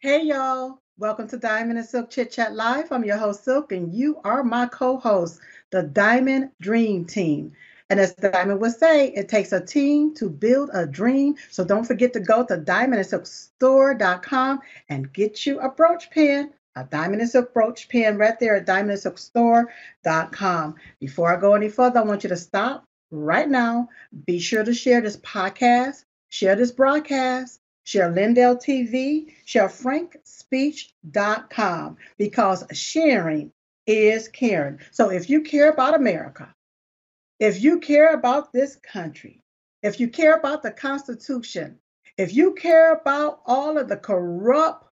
[0.00, 0.80] Hey, y'all.
[0.96, 2.92] Welcome to Diamond and Silk Chit Chat Live.
[2.92, 5.40] I'm your host, Silk, and you are my co host,
[5.72, 7.50] the Diamond Dream Team.
[7.90, 11.34] And as Diamond would say, it takes a team to build a dream.
[11.50, 17.20] So don't forget to go to diamondandsilkstore.com and get you a brooch pin, a diamond
[17.20, 20.74] and silk brooch pin right there at diamondandsilkstore.com.
[21.00, 23.88] Before I go any further, I want you to stop right now.
[24.26, 27.58] Be sure to share this podcast, share this broadcast,
[27.88, 33.50] share Lindell TV, share frankspeech.com because sharing
[33.86, 34.78] is caring.
[34.90, 36.54] So if you care about America,
[37.40, 39.40] if you care about this country,
[39.82, 41.78] if you care about the Constitution,
[42.18, 44.84] if you care about all of the corrupt,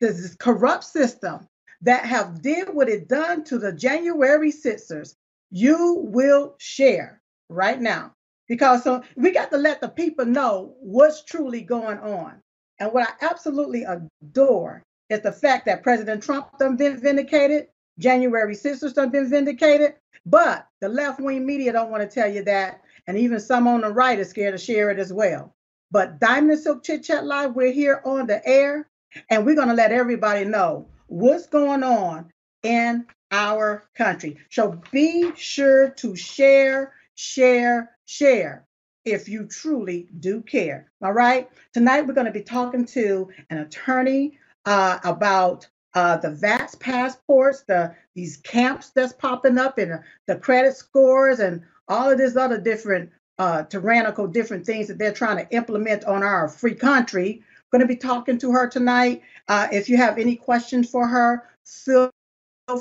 [0.00, 1.46] this corrupt system
[1.82, 5.14] that have did what it done to the January Sixers,
[5.50, 8.14] you will share right now
[8.52, 12.34] because so we got to let the people know what's truly going on.
[12.78, 18.54] And what I absolutely adore is the fact that President Trump done been vindicated, January
[18.54, 19.94] Sixers done been vindicated,
[20.26, 23.80] but the left wing media don't want to tell you that, and even some on
[23.80, 25.54] the right are scared to share it as well.
[25.90, 28.86] But Diamond Silk Chit Chat Live, we're here on the air,
[29.30, 32.30] and we're going to let everybody know what's going on
[32.62, 34.36] in our country.
[34.50, 38.66] So be sure to share, share, share
[39.04, 40.90] if you truly do care.
[41.02, 41.48] All right.
[41.72, 47.62] Tonight we're going to be talking to an attorney uh, about uh, the VAX passports,
[47.62, 52.58] the these camps that's popping up, and the credit scores, and all of this other
[52.58, 57.42] different uh, tyrannical different things that they're trying to implement on our free country.
[57.70, 59.22] Going to be talking to her tonight.
[59.48, 62.10] Uh, if you have any questions for her, feel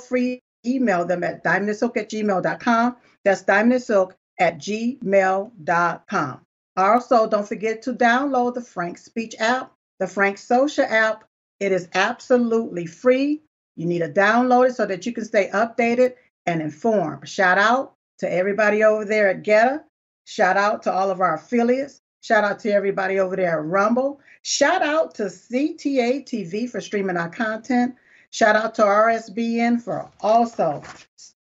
[0.08, 2.96] free email them at diamondsilk at gmail.com.
[3.24, 6.42] That's diamondsilk at gmail.com.
[6.76, 11.26] Also, don't forget to download the Frank Speech app, the Frank Social app.
[11.60, 13.42] It is absolutely free.
[13.76, 16.16] You need to download it so that you can stay updated
[16.48, 17.30] and informed.
[17.30, 19.84] Shout out to everybody over there at GETTR.
[20.26, 22.02] Shout out to all of our affiliates.
[22.22, 24.22] Shout out to everybody over there at Rumble.
[24.42, 27.96] Shout out to CTA TV for streaming our content.
[28.32, 30.82] Shout out to RSBN for also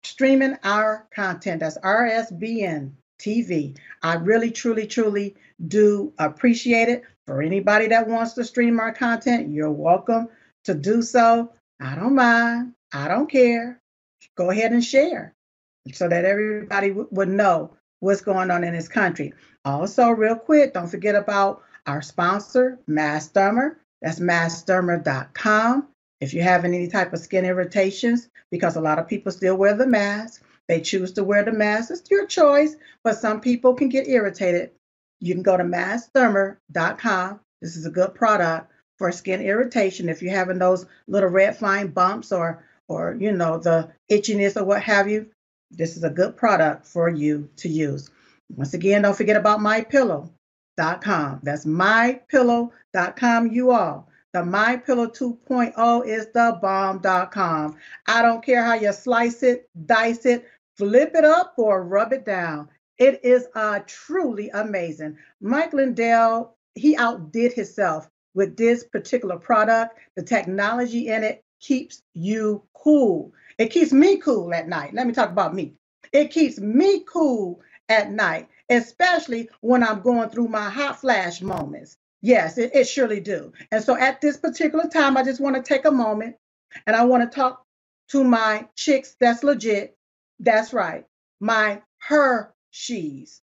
[0.06, 1.60] streaming our content.
[1.60, 3.76] That's RSBN TV.
[4.02, 5.36] I really, truly, truly
[5.68, 7.02] do appreciate it.
[7.26, 10.28] For anybody that wants to stream our content, you're welcome
[10.64, 11.52] to do so.
[11.80, 12.74] I don't mind.
[12.92, 13.80] I don't care.
[14.36, 15.34] Go ahead and share
[15.92, 19.32] so that everybody w- would know what's going on in this country.
[19.64, 23.76] Also, real quick, don't forget about our sponsor, Mass Dermer.
[24.02, 25.88] That's massdermer.com.
[26.20, 29.74] If you're having any type of skin irritations, because a lot of people still wear
[29.74, 31.90] the mask, they choose to wear the mask.
[31.90, 34.70] It's your choice, but some people can get irritated.
[35.20, 37.40] You can go to massdermer.com.
[37.62, 40.08] This is a good product for skin irritation.
[40.08, 44.64] If you're having those little red fine bumps or or you know the itchiness or
[44.64, 45.26] what have you,
[45.70, 48.10] this is a good product for you to use.
[48.54, 51.40] Once again, don't forget about mypillow.com.
[51.42, 54.08] That's mypillow.com, you all.
[54.36, 57.78] The My Pillow 2.0 is the bomb.com.
[58.06, 62.26] I don't care how you slice it, dice it, flip it up, or rub it
[62.26, 62.68] down.
[62.98, 65.16] It is uh, truly amazing.
[65.40, 69.98] Mike Lindell, he outdid himself with this particular product.
[70.16, 73.32] The technology in it keeps you cool.
[73.56, 74.92] It keeps me cool at night.
[74.92, 75.76] Let me talk about me.
[76.12, 81.96] It keeps me cool at night, especially when I'm going through my hot flash moments.
[82.26, 83.52] Yes, it, it surely do.
[83.70, 86.34] And so at this particular time, I just want to take a moment
[86.84, 87.62] and I want to talk
[88.10, 89.96] to my chicks that's legit.
[90.40, 91.04] That's right.
[91.38, 93.42] My her she's.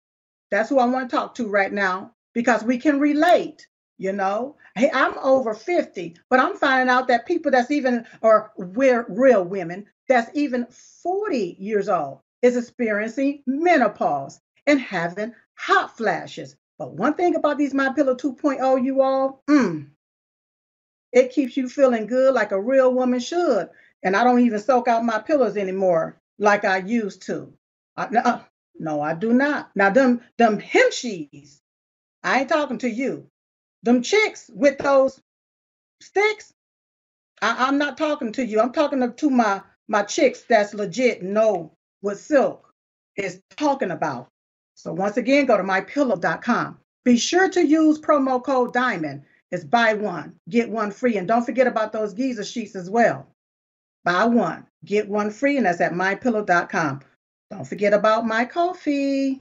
[0.53, 3.67] That's who I want to talk to right now because we can relate.
[3.99, 8.53] You know, hey, I'm over 50, but I'm finding out that people that's even, or
[8.57, 10.69] we're real women, that's even
[11.03, 16.55] 40 years old is experiencing menopause and having hot flashes.
[16.79, 19.89] But one thing about these My Pillow 2.0, you all, mm,
[21.13, 23.71] it keeps you feeling good like a real woman should.
[24.03, 27.53] And I don't even soak out my pillows anymore like I used to.
[27.97, 28.41] I, uh,
[28.79, 29.71] no, I do not.
[29.75, 31.61] Now them them hemshees,
[32.23, 33.29] I ain't talking to you.
[33.85, 35.21] Them chicks with those
[36.03, 36.53] sticks,
[37.43, 38.61] I, I'm not talking to you.
[38.61, 42.73] I'm talking to, to my my chicks that's legit know what silk
[43.17, 44.29] is talking about.
[44.79, 46.79] So once again, go to mypillow.com.
[47.05, 49.25] Be sure to use promo code DIAMOND.
[49.51, 51.17] It's buy one, get one free.
[51.17, 53.27] And don't forget about those Giza sheets as well.
[54.05, 57.01] Buy one, get one free, and that's at mypillow.com.
[57.51, 59.41] Don't forget about my coffee.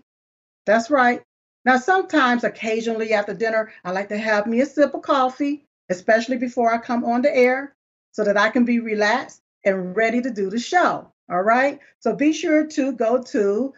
[0.65, 1.21] That's right.
[1.65, 5.65] Now, sometimes, occasionally after dinner, I like to have me a sip of coffee.
[5.89, 7.75] especially before I come on the air,
[8.11, 11.11] so that I can be relaxed and ready to do the show.
[11.29, 11.79] All right.
[11.99, 13.73] So be sure to go to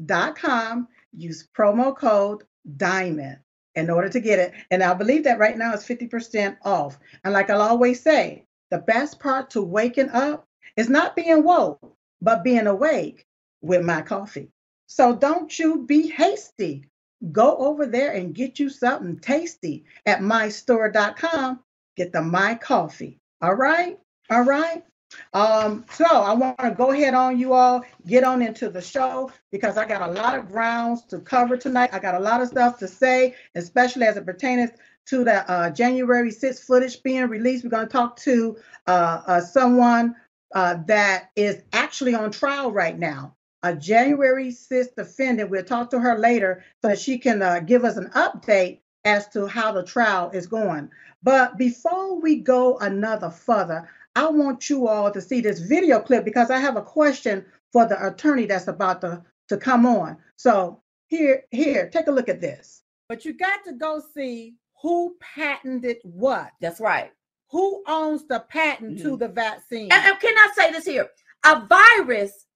[0.00, 2.44] mystore.com, use promo code
[2.76, 3.38] DIAMOND
[3.74, 4.52] in order to get it.
[4.70, 6.98] And I believe that right now it's 50% off.
[7.24, 10.46] And like I'll always say, the best part to waking up
[10.76, 13.26] is not being woke, but being awake
[13.62, 14.50] with my coffee.
[14.86, 16.84] So don't you be hasty.
[17.32, 21.60] Go over there and get you something tasty at mystore.com.
[21.96, 23.18] Get the My Coffee.
[23.40, 23.98] All right?
[24.30, 24.84] All right?
[25.32, 29.30] Um, so I want to go ahead on you all, get on into the show
[29.50, 31.90] because I got a lot of grounds to cover tonight.
[31.92, 34.70] I got a lot of stuff to say, especially as it pertains
[35.06, 37.64] to the uh, January 6th footage being released.
[37.64, 38.56] We're going to talk to
[38.86, 40.16] uh, uh, someone
[40.54, 43.34] uh, that is actually on trial right now.
[43.62, 45.50] A January 6th defendant.
[45.50, 49.28] We'll talk to her later so that she can uh, give us an update as
[49.28, 50.90] to how the trial is going.
[51.22, 56.24] But before we go another further, I want you all to see this video clip
[56.24, 60.16] because I have a question for the attorney that's about to, to come on.
[60.36, 62.82] So here, here, take a look at this.
[63.10, 66.50] But you got to go see who patented what.
[66.62, 67.12] That's right.
[67.50, 69.06] Who owns the patent mm-hmm.
[69.06, 69.92] to the vaccine?
[69.92, 71.08] And, and, can I say this here?
[71.44, 72.46] A virus.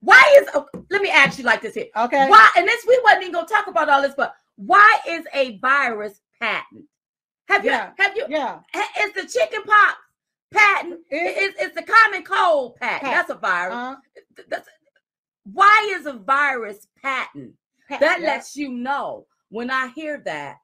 [0.00, 0.48] Why is?
[0.54, 1.88] Oh, let me ask you like this here.
[1.96, 2.28] Okay.
[2.30, 2.48] Why?
[2.56, 6.20] And this we wasn't even gonna talk about all this, but why is a virus
[6.40, 6.84] patent?
[7.48, 7.90] Have yeah.
[7.98, 8.04] you?
[8.04, 8.26] Have you?
[8.28, 8.60] Yeah.
[9.02, 9.96] Is the chicken pox
[10.52, 11.00] patent.
[11.10, 13.02] It's, it's the common cold patent.
[13.02, 13.14] Pat.
[13.14, 13.74] That's a virus.
[13.74, 13.96] Uh-huh.
[14.48, 14.68] That's,
[15.52, 17.54] why is a virus patent?
[17.88, 18.26] Pat, that yeah.
[18.26, 20.56] lets you know when I hear that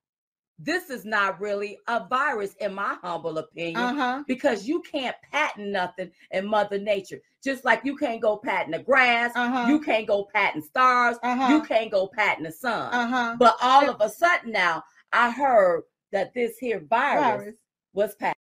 [0.58, 4.23] this is not really a virus, in my humble opinion, uh-huh.
[4.29, 7.20] because you can't patent nothing in Mother Nature.
[7.43, 9.69] Just like you can't go patent the grass, uh-huh.
[9.69, 11.52] you can't go patent stars, uh-huh.
[11.52, 12.93] you can't go patent the sun.
[12.93, 13.37] Uh-huh.
[13.38, 15.82] But all of a sudden now, I heard
[16.12, 17.56] that this here virus, virus.
[17.93, 18.42] was patented.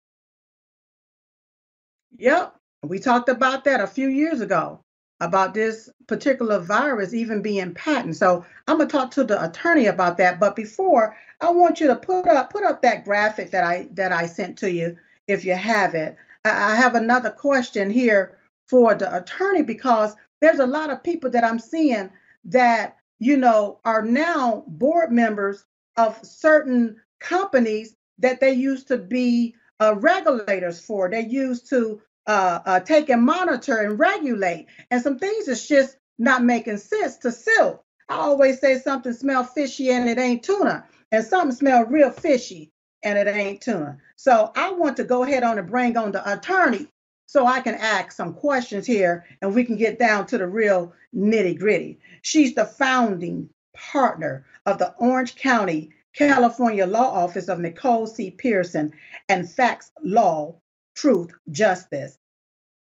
[2.17, 2.55] Yep.
[2.85, 4.81] We talked about that a few years ago
[5.21, 8.17] about this particular virus even being patent.
[8.17, 10.39] So I'm gonna talk to the attorney about that.
[10.39, 14.13] But before, I want you to put up put up that graphic that I that
[14.13, 14.97] I sent to you
[15.27, 16.17] if you have it.
[16.45, 21.45] I have another question here for the attorney because there's a lot of people that
[21.45, 22.11] I'm seeing
[22.45, 25.65] that you know are now board members
[25.97, 31.09] of certain companies that they used to be uh, regulators for.
[31.11, 34.67] They used to uh, uh, take and monitor and regulate.
[34.91, 37.83] And some things is just not making sense to silk.
[38.09, 42.73] I always say something smell fishy and it ain't tuna, and something smell real fishy
[43.03, 43.99] and it ain't tuna.
[44.17, 46.89] So I want to go ahead on and bring on the attorney
[47.27, 50.93] so I can ask some questions here and we can get down to the real
[51.15, 52.01] nitty gritty.
[52.23, 58.33] She's the founding partner of the Orange County, California Law Office of Nicole C.
[58.33, 58.93] Pearson
[59.29, 60.61] and Facts Law
[60.97, 62.19] Truth, Justice,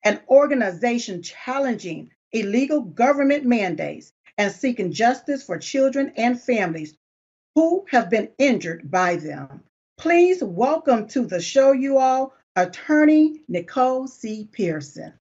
[0.04, 6.96] an organization challenging illegal government mandates and seeking justice for children and families
[7.54, 9.62] who have been injured by them.
[9.98, 14.48] Please welcome to the show, you all, attorney Nicole C.
[14.50, 15.12] Pearson.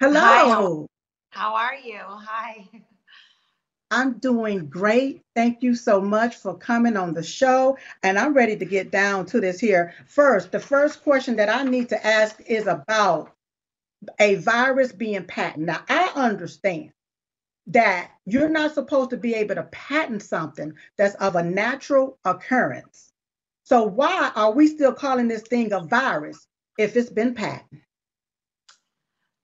[0.00, 0.86] Hello.
[1.32, 2.00] Hi, how are you?
[2.00, 2.66] Hi.
[3.90, 5.22] I'm doing great.
[5.34, 7.76] Thank you so much for coming on the show.
[8.02, 9.94] And I'm ready to get down to this here.
[10.06, 13.32] First, the first question that I need to ask is about
[14.20, 15.66] a virus being patented.
[15.66, 16.92] Now, I understand
[17.66, 23.12] that you're not supposed to be able to patent something that's of a natural occurrence.
[23.64, 26.46] So, why are we still calling this thing a virus
[26.78, 27.82] if it's been patented?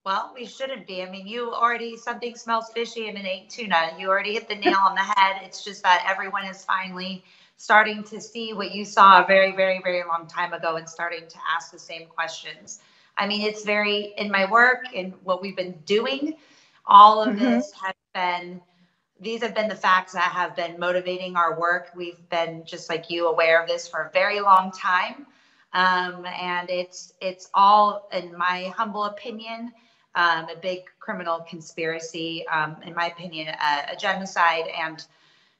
[0.06, 1.02] Well, we shouldn't be.
[1.02, 3.90] I mean, you already, something smells fishy in an ain't tuna.
[3.98, 5.42] You already hit the nail on the head.
[5.42, 7.24] It's just that everyone is finally
[7.56, 11.26] starting to see what you saw a very, very, very long time ago and starting
[11.28, 12.78] to ask the same questions.
[13.18, 16.36] I mean, it's very, in my work and what we've been doing,
[16.86, 17.44] all of mm-hmm.
[17.44, 18.60] this has been,
[19.18, 21.90] these have been the facts that have been motivating our work.
[21.96, 25.26] We've been, just like you, aware of this for a very long time.
[25.72, 29.72] Um, and it's, it's all, in my humble opinion,
[30.16, 35.04] um, a big criminal conspiracy, um, in my opinion, a, a genocide, and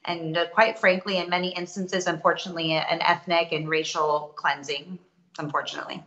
[0.06, 4.98] and uh, quite frankly, in many instances, unfortunately, an ethnic and racial cleansing.
[5.38, 6.02] Unfortunately.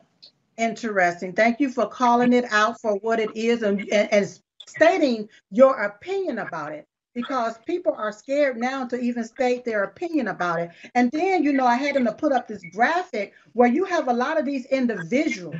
[0.57, 1.33] Interesting.
[1.33, 5.83] Thank you for calling it out for what it is and, and, and stating your
[5.83, 10.69] opinion about it because people are scared now to even state their opinion about it.
[10.95, 14.07] And then, you know, I had them to put up this graphic where you have
[14.07, 15.55] a lot of these individuals,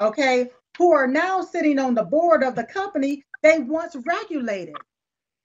[0.00, 4.76] okay, who are now sitting on the board of the company they once regulated.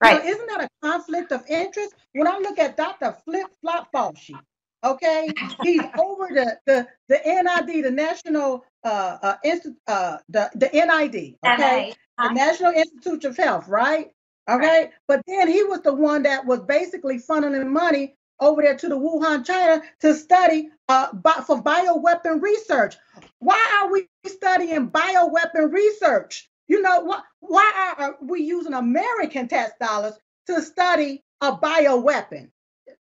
[0.01, 0.23] Right.
[0.25, 1.95] isn't that a conflict of interest?
[2.13, 3.15] When I look at Dr.
[3.25, 4.35] Flip Flop Fauci,
[4.83, 5.29] Okay,
[5.63, 11.35] he's over the the the NID, the National uh uh, Inst- uh the the NID.
[11.45, 14.11] Okay, the National Institute of Health, right?
[14.49, 14.91] Okay, right.
[15.07, 18.97] but then he was the one that was basically funneling money over there to the
[18.97, 21.07] Wuhan, China, to study uh,
[21.45, 22.95] for bioweapon research.
[23.39, 26.49] Why are we studying bioweapon research?
[26.67, 27.23] You know what?
[27.39, 30.13] Why are we using American tax dollars
[30.47, 32.49] to study a bioweapon?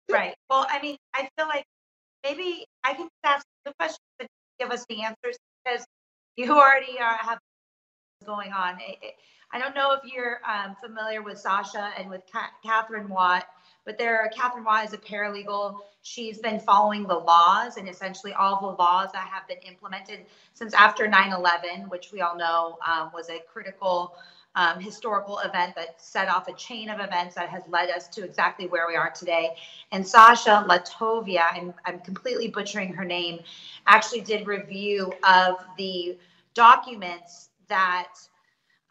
[0.10, 0.36] Right.
[0.50, 1.65] Well, I mean, I feel like
[2.24, 4.27] maybe I can ask the question to
[4.60, 5.86] give us the answers because
[6.36, 7.39] you already are, have
[8.25, 8.77] going on.
[9.51, 12.22] I don't know if you're um, familiar with Sasha and with
[12.63, 13.46] Katherine Watt
[13.88, 15.77] but there, Katherine Watt is a paralegal.
[16.01, 20.74] She's been following the laws and essentially all the laws that have been implemented since
[20.74, 24.13] after 9 11, which we all know um, was a critical
[24.56, 28.25] um, historical event that set off a chain of events that has led us to
[28.25, 29.56] exactly where we are today.
[29.94, 33.39] And Sasha Latovia, I'm, I'm completely butchering her name,
[33.86, 36.17] actually did review of the
[36.53, 38.15] documents that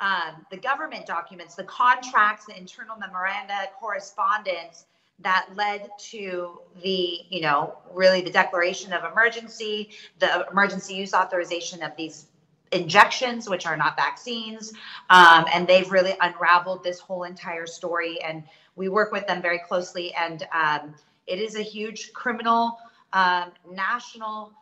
[0.00, 4.86] um, the government documents, the contracts, the internal memoranda, correspondence
[5.20, 11.82] that led to the, you know, really the declaration of emergency, the emergency use authorization
[11.82, 12.26] of these
[12.72, 14.72] injections, which are not vaccines.
[15.08, 18.20] Um, and they've really unraveled this whole entire story.
[18.22, 20.12] And we work with them very closely.
[20.14, 20.94] And um,
[21.26, 22.78] it is a huge criminal,
[23.12, 24.52] um, national,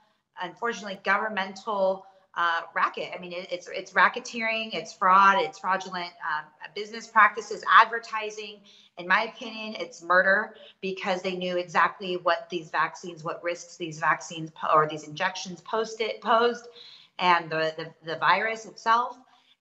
[0.40, 3.10] unfortunately, governmental uh, racket.
[3.14, 8.60] I mean, it, it's it's racketeering, it's fraud, it's fraudulent um, business practices, advertising.
[8.98, 13.98] In my opinion, it's murder because they knew exactly what these vaccines, what risks these
[13.98, 16.68] vaccines or these injections posted posed,
[17.18, 19.16] and the, the the virus itself.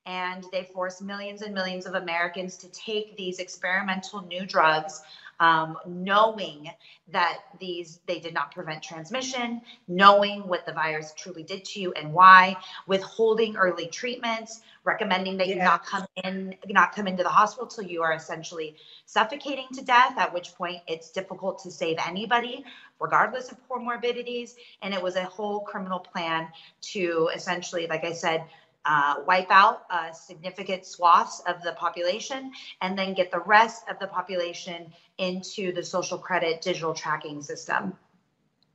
[0.05, 5.01] And they forced millions and millions of Americans to take these experimental new drugs
[5.39, 6.69] um, knowing
[7.11, 11.93] that these they did not prevent transmission, knowing what the virus truly did to you
[11.93, 12.55] and why,
[12.87, 15.55] withholding early treatments, recommending that yeah.
[15.55, 18.75] you not come in, not come into the hospital till you are essentially
[19.05, 20.17] suffocating to death.
[20.17, 22.63] At which point it's difficult to save anybody,
[22.99, 24.55] regardless of comorbidities.
[24.81, 26.47] And it was a whole criminal plan
[26.93, 28.45] to essentially, like I said,
[28.85, 33.97] uh, wipe out uh, significant swaths of the population and then get the rest of
[33.99, 37.93] the population into the social credit digital tracking system.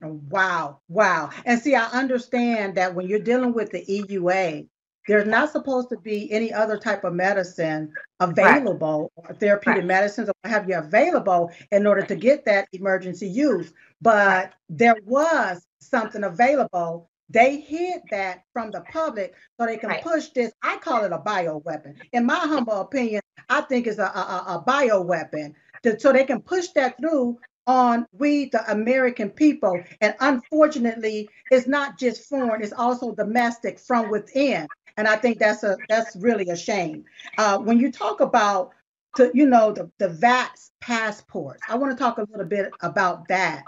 [0.00, 1.30] Wow, wow.
[1.44, 4.68] And see, I understand that when you're dealing with the EUA,
[5.08, 10.34] there's not supposed to be any other type of medicine available, or therapeutic medicines or
[10.42, 13.72] what have you available in order to get that emergency use.
[14.02, 20.02] But there was something available they hid that from the public so they can right.
[20.02, 20.52] push this.
[20.62, 21.96] I call it a bio weapon.
[22.12, 26.24] In my humble opinion, I think it's a, a, a bio weapon to, so they
[26.24, 29.78] can push that through on we, the American people.
[30.00, 34.66] And unfortunately, it's not just foreign, it's also domestic from within.
[34.96, 37.04] And I think that's a that's really a shame.
[37.36, 38.70] Uh, when you talk about
[39.16, 43.28] to, you know the, the VAX passports, I want to talk a little bit about
[43.28, 43.64] that.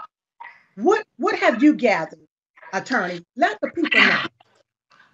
[0.75, 2.27] What what have you gathered
[2.73, 3.25] attorney.
[3.35, 4.21] Let the people know.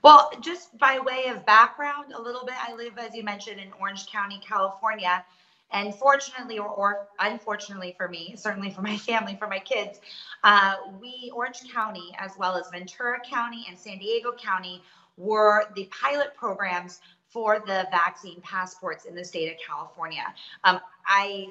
[0.04, 3.72] Well, just by way of background, a little bit, I live, as you mentioned, in
[3.80, 5.26] Orange County, California.
[5.72, 10.00] And fortunately, or, or unfortunately for me, certainly for my family, for my kids,
[10.44, 14.82] uh, we, Orange County, as well as Ventura County and San Diego County,
[15.18, 20.34] were the pilot programs for the vaccine passports in the state of California.
[20.64, 21.48] Um, I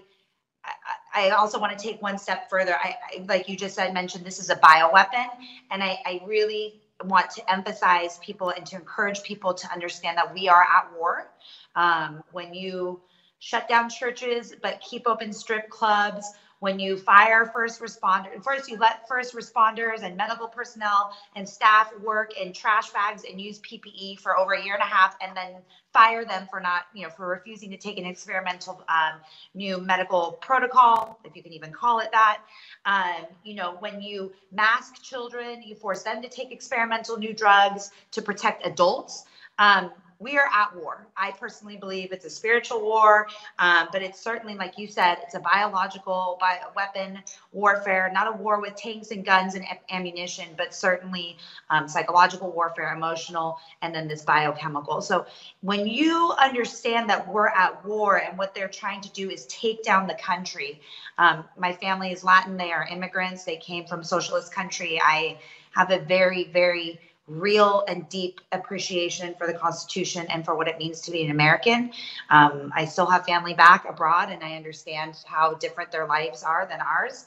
[1.15, 2.77] I also want to take one step further.
[2.77, 5.27] I, I, like you just said, mentioned this is a bioweapon,
[5.71, 10.33] and I, I really want to emphasize people and to encourage people to understand that
[10.33, 11.31] we are at war.
[11.75, 13.01] Um, when you
[13.39, 16.27] shut down churches but keep open strip clubs,
[16.61, 21.93] when you fire first responders, first you let first responders and medical personnel and staff
[22.03, 25.37] work in trash bags and use PPE for over a year and a half, and
[25.37, 25.57] then
[25.93, 29.21] fire them for not, you know, for refusing to take an experimental um,
[29.55, 32.39] new medical protocol, if you can even call it that.
[32.85, 37.91] Um, you know, when you mask children, you force them to take experimental new drugs
[38.13, 39.25] to protect adults.
[39.59, 41.07] Um, we are at war.
[41.17, 45.35] I personally believe it's a spiritual war, um, but it's certainly, like you said, it's
[45.35, 47.19] a biological bio weapon
[47.53, 51.37] warfare, not a war with tanks and guns and ammunition, but certainly
[51.71, 55.01] um, psychological warfare, emotional, and then this biochemical.
[55.01, 55.27] So
[55.61, 59.83] when you understand that we're at war and what they're trying to do is take
[59.83, 60.81] down the country,
[61.19, 65.01] um, my family is Latin, they are immigrants, they came from socialist country.
[65.03, 65.39] I
[65.73, 70.79] have a very, very real and deep appreciation for the Constitution and for what it
[70.79, 71.91] means to be an American.
[72.31, 76.67] Um, I still have family back abroad, and I understand how different their lives are
[76.67, 77.27] than ours.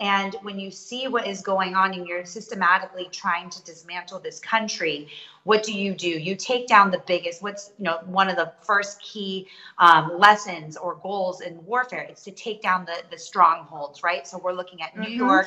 [0.00, 4.40] And when you see what is going on and you're systematically trying to dismantle this
[4.40, 5.08] country,
[5.44, 6.08] what do you do?
[6.08, 10.78] You take down the biggest, what's, you know, one of the first key um, lessons
[10.78, 14.26] or goals in warfare is to take down the, the strongholds, right?
[14.26, 15.18] So we're looking at New mm-hmm.
[15.18, 15.46] York,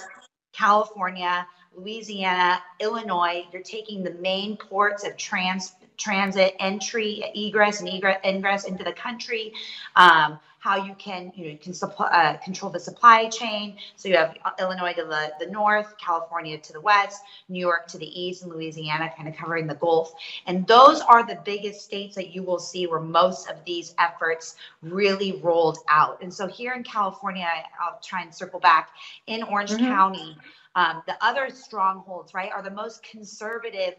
[0.54, 3.46] California, Louisiana, Illinois.
[3.52, 8.94] You're taking the main ports of trans transit, entry, egress, and egress, ingress into the
[8.94, 9.54] country.
[9.96, 13.76] Um, how you can you know you can supply, uh, control the supply chain.
[13.98, 17.98] So you have Illinois to the, the north, California to the west, New York to
[17.98, 20.14] the east, and Louisiana kind of covering the Gulf.
[20.48, 24.56] And those are the biggest states that you will see where most of these efforts
[24.82, 26.22] really rolled out.
[26.22, 27.50] And so here in California,
[27.82, 28.92] I'll try and circle back
[29.28, 29.86] in Orange mm-hmm.
[29.86, 30.38] County.
[30.76, 33.96] Um, the other strongholds, right, are the most conservative,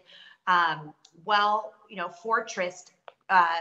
[0.46, 0.94] um,
[1.26, 2.86] well, you know, fortress
[3.28, 3.58] uh,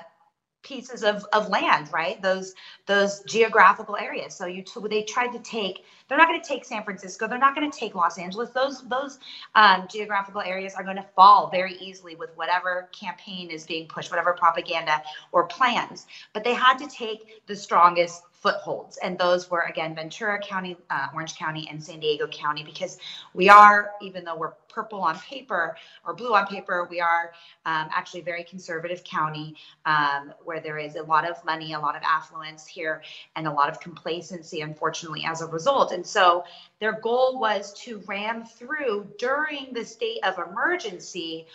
[0.63, 2.21] pieces of, of land, right?
[2.21, 2.55] Those
[2.87, 4.35] those geographical areas.
[4.35, 5.85] So you t- they tried to take.
[6.07, 7.27] They're not going to take San Francisco.
[7.27, 8.49] They're not going to take Los Angeles.
[8.51, 9.19] Those those
[9.55, 14.11] um, geographical areas are going to fall very easily with whatever campaign is being pushed,
[14.11, 16.05] whatever propaganda or plans.
[16.33, 18.97] But they had to take the strongest footholds.
[18.97, 22.97] And those were, again, Ventura County, uh, Orange County, and San Diego County, because
[23.33, 27.31] we are, even though we're purple on paper or blue on paper, we are
[27.65, 29.55] um, actually a very conservative county
[29.85, 33.01] um, where there is a lot of money, a lot of affluence here,
[33.37, 35.93] and a lot of complacency, unfortunately, as a result.
[35.93, 36.43] And so
[36.79, 41.47] their goal was to ram through during the state of emergency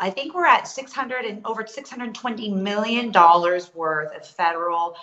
[0.00, 4.96] I think we're at 600 and over 620 million dollars worth of federal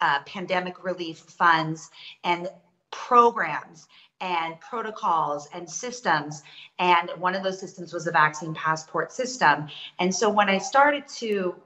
[0.00, 1.90] uh, pandemic relief funds
[2.22, 2.48] and
[2.92, 3.88] programs
[4.20, 6.42] and protocols and systems.
[6.78, 9.68] And one of those systems was the vaccine passport system.
[9.98, 11.56] And so when I started to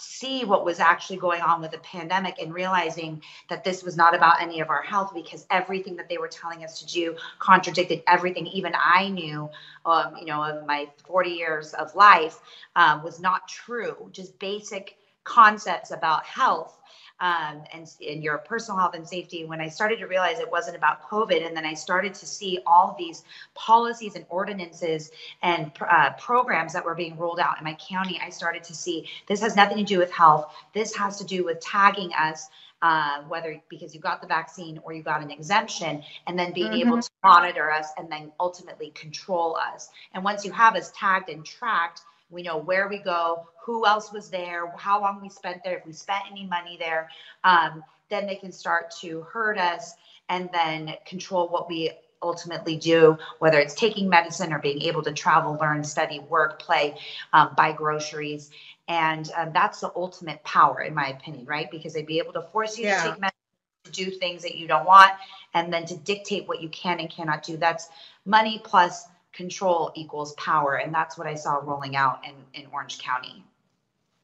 [0.00, 4.14] see what was actually going on with the pandemic and realizing that this was not
[4.14, 8.02] about any of our health because everything that they were telling us to do contradicted
[8.06, 9.48] everything even I knew,
[9.84, 12.38] um, you know, of my 40 years of life
[12.76, 14.08] um, was not true.
[14.12, 16.80] Just basic concepts about health
[17.20, 20.76] um, and, and your personal health and safety when i started to realize it wasn't
[20.76, 25.10] about covid and then i started to see all these policies and ordinances
[25.42, 29.08] and uh, programs that were being rolled out in my county i started to see
[29.26, 32.48] this has nothing to do with health this has to do with tagging us
[32.82, 36.72] uh, whether because you got the vaccine or you got an exemption, and then being
[36.72, 36.88] mm-hmm.
[36.88, 39.90] able to monitor us and then ultimately control us.
[40.14, 44.12] And once you have us tagged and tracked, we know where we go, who else
[44.12, 47.08] was there, how long we spent there, if we spent any money there.
[47.44, 49.94] Um, then they can start to hurt us
[50.28, 51.90] and then control what we
[52.22, 56.96] ultimately do, whether it's taking medicine or being able to travel, learn, study, work, play,
[57.32, 58.50] um, buy groceries.
[58.88, 61.70] And um, that's the ultimate power, in my opinion, right?
[61.70, 63.02] Because they'd be able to force you yeah.
[63.02, 63.36] to take medicine,
[63.84, 65.12] to do things that you don't want,
[65.54, 67.56] and then to dictate what you can and cannot do.
[67.56, 67.88] That's
[68.24, 70.76] money plus control equals power.
[70.76, 73.44] And that's what I saw rolling out in, in Orange County.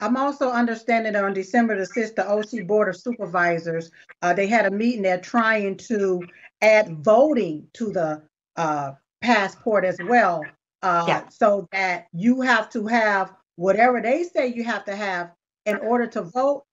[0.00, 3.90] I'm also understanding that on December the 6th, the OC Board of Supervisors,
[4.22, 6.22] uh, they had a meeting there trying to
[6.60, 8.22] add voting to the
[8.56, 8.92] uh,
[9.22, 10.44] passport as well.
[10.82, 11.28] Uh, yeah.
[11.30, 15.32] So that you have to have whatever they say you have to have
[15.64, 16.64] in order to vote.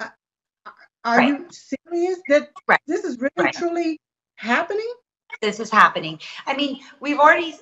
[0.00, 0.08] Uh,
[1.04, 1.28] are right.
[1.28, 2.80] you serious that right.
[2.86, 3.54] this is really right.
[3.54, 4.00] truly
[4.34, 4.92] happening?
[5.40, 6.18] This is happening.
[6.46, 7.54] I mean, we've already,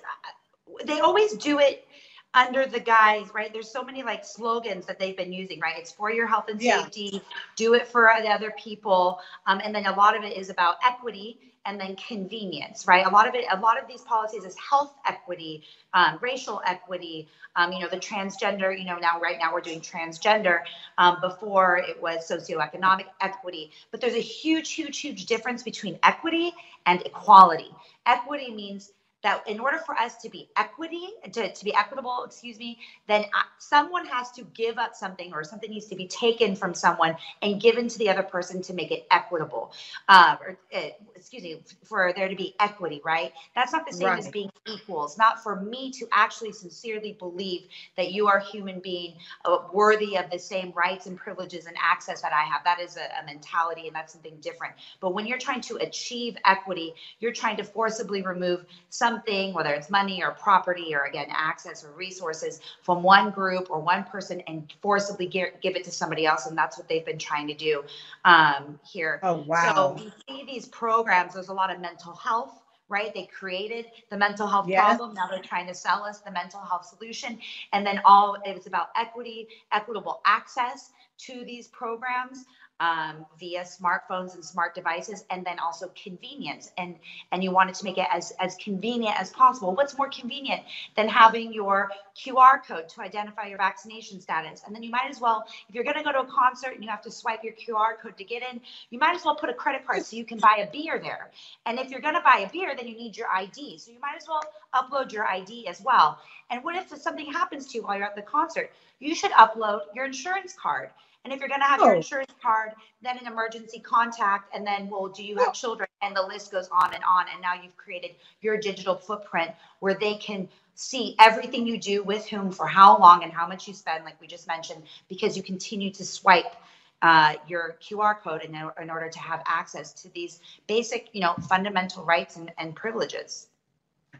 [0.85, 1.87] they always do it
[2.35, 3.53] under the guise, right?
[3.53, 5.75] There's so many like slogans that they've been using, right?
[5.77, 7.21] It's for your health and safety, yeah.
[7.57, 9.21] do it for other people.
[9.47, 13.05] Um, and then a lot of it is about equity and then convenience, right?
[13.05, 15.63] A lot of it, a lot of these policies is health equity,
[15.93, 19.81] um, racial equity, um, you know, the transgender, you know, now right now we're doing
[19.81, 20.61] transgender.
[20.99, 26.53] Um, before it was socioeconomic equity, but there's a huge, huge, huge difference between equity
[26.87, 27.71] and equality.
[28.07, 32.59] Equity means that in order for us to be equity to, to be equitable excuse
[32.59, 36.55] me then uh, someone has to give up something or something needs to be taken
[36.57, 39.73] from someone and given to the other person to make it equitable
[40.09, 43.33] uh, or uh, excuse me for there to be equity right?
[43.55, 44.19] That's not the same right.
[44.19, 47.63] as being equals not for me to actually sincerely believe
[47.97, 51.77] that you are a human being uh, worthy of the same rights and privileges and
[51.83, 52.63] access that i have.
[52.65, 54.75] That is a, a mentality and that's something different.
[55.01, 59.73] But when you're trying to achieve equity you're trying to forcibly remove some something, whether
[59.73, 64.41] it's money or property or again, access or resources from one group or one person
[64.47, 66.47] and forcibly give, give it to somebody else.
[66.47, 67.83] And that's what they've been trying to do
[68.25, 69.21] um, here.
[69.23, 69.97] Oh, wow.
[69.97, 73.15] So we see these programs, there's a lot of mental health right?
[73.15, 74.85] They created the mental health yes.
[74.85, 75.15] problem.
[75.15, 77.39] Now they're trying to sell us the mental health solution.
[77.73, 82.47] And then all it was about equity, equitable access to these programs.
[82.81, 86.73] Um, via smartphones and smart devices and then also convenience.
[86.79, 86.97] And
[87.31, 89.75] and you wanted to make it as as convenient as possible.
[89.75, 90.63] What's more convenient
[90.97, 94.63] than having your qr code to identify your vaccination status?
[94.67, 96.83] And then you might as well if you're going to go to a concert and
[96.83, 99.51] you have to swipe your qr code to get in you might as well put
[99.51, 101.31] a credit card so you can buy a beer there.
[101.67, 104.01] And if you're going to buy a beer then you need your id so you
[104.01, 104.43] might as well
[104.75, 106.19] upload your id as well.
[106.51, 108.73] And what if something happens to you while you're at the concert?
[108.99, 110.91] You should upload your insurance card
[111.25, 111.87] and if you're going to have oh.
[111.87, 115.89] your insurance card, then an emergency contact, and then, well, do you have children?
[116.03, 117.27] And the list goes on and on.
[117.33, 122.27] And now you've created your digital footprint where they can see everything you do with
[122.27, 125.43] whom for how long and how much you spend, like we just mentioned, because you
[125.43, 126.57] continue to swipe
[127.03, 131.35] uh, your QR code in, in order to have access to these basic, you know,
[131.49, 133.49] fundamental rights and, and privileges.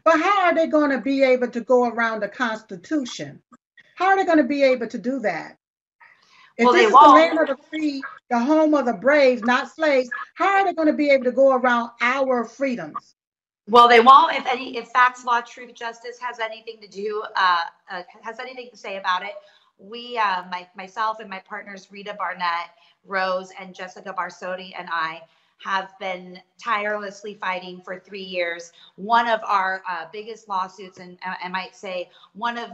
[0.03, 3.41] But how are they going to be able to go around the Constitution?
[3.95, 5.57] How are they going to be able to do that?
[6.57, 7.05] If well, this is won't.
[7.05, 10.73] the land of the free, the home of the brave, not slaves, how are they
[10.73, 13.15] going to be able to go around our freedoms?
[13.67, 14.35] Well, they won't.
[14.35, 18.69] If any, if facts, law, truth, justice has anything to do, uh, uh, has anything
[18.71, 19.33] to say about it,
[19.77, 22.69] we, uh, my, myself and my partners, Rita Barnett,
[23.05, 25.21] Rose, and Jessica Barsotti, and I
[25.63, 28.71] have been tirelessly fighting for three years.
[28.95, 32.71] One of our uh, biggest lawsuits, and I might say one of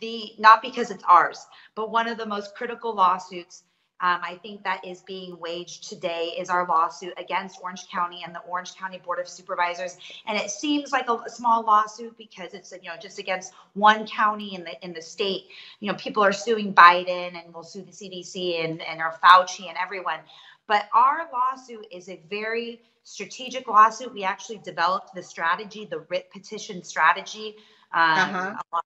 [0.00, 3.64] the, not because it's ours, but one of the most critical lawsuits
[4.00, 8.34] um, I think that is being waged today is our lawsuit against Orange County and
[8.34, 9.96] the Orange County Board of Supervisors.
[10.26, 14.06] And it seems like a, a, small lawsuit because it's you know just against one
[14.06, 15.44] county in the in the state.
[15.80, 19.68] You know, people are suing Biden and will sue the CDC and and our Fauci
[19.68, 20.18] and everyone.
[20.66, 24.12] But our lawsuit is a very strategic lawsuit.
[24.12, 27.56] We actually developed the strategy, the writ petition strategy.
[27.92, 28.38] Um, uh-huh.
[28.38, 28.84] a, lot,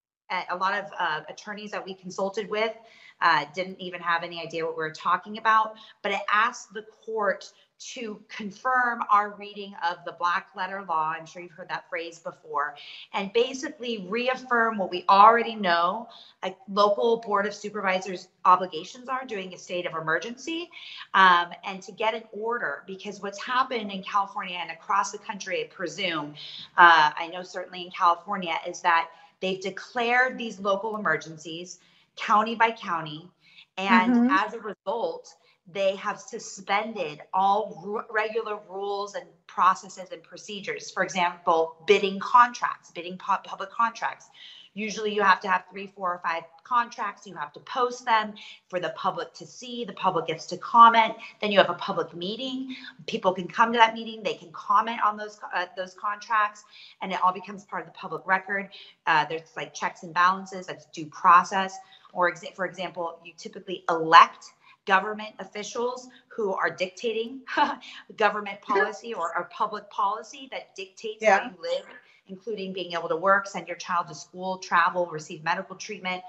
[0.50, 2.74] a, lot, of uh, attorneys that we consulted with
[3.20, 5.74] uh, didn't even have any idea what we were talking about.
[6.02, 11.14] But it asked the court to confirm our reading of the black letter law.
[11.16, 12.74] I'm sure you've heard that phrase before,
[13.12, 16.08] and basically reaffirm what we already know
[16.42, 20.70] a local board of supervisors obligations are during a state of emergency
[21.14, 25.62] um, and to get an order because what's happened in California and across the country,
[25.62, 26.34] I presume,
[26.76, 29.10] uh, I know certainly in California, is that
[29.40, 31.80] they've declared these local emergencies
[32.16, 33.28] county by county.
[33.76, 34.30] And mm-hmm.
[34.30, 35.34] as a result,
[35.72, 40.90] they have suspended all regular rules and processes and procedures.
[40.90, 44.30] For example, bidding contracts, bidding public contracts.
[44.74, 47.26] Usually, you have to have three, four, or five contracts.
[47.26, 48.34] You have to post them
[48.68, 49.84] for the public to see.
[49.84, 51.14] The public gets to comment.
[51.40, 52.76] Then you have a public meeting.
[53.06, 54.22] People can come to that meeting.
[54.22, 56.62] They can comment on those uh, those contracts,
[57.02, 58.68] and it all becomes part of the public record.
[59.06, 60.66] Uh, there's like checks and balances.
[60.66, 61.76] That's due process.
[62.12, 64.52] Or, for example, you typically elect
[64.88, 67.40] government officials who are dictating
[68.16, 71.40] government policy or, or public policy that dictates yeah.
[71.40, 71.84] how you live,
[72.28, 76.22] including being able to work, send your child to school, travel, receive medical treatment,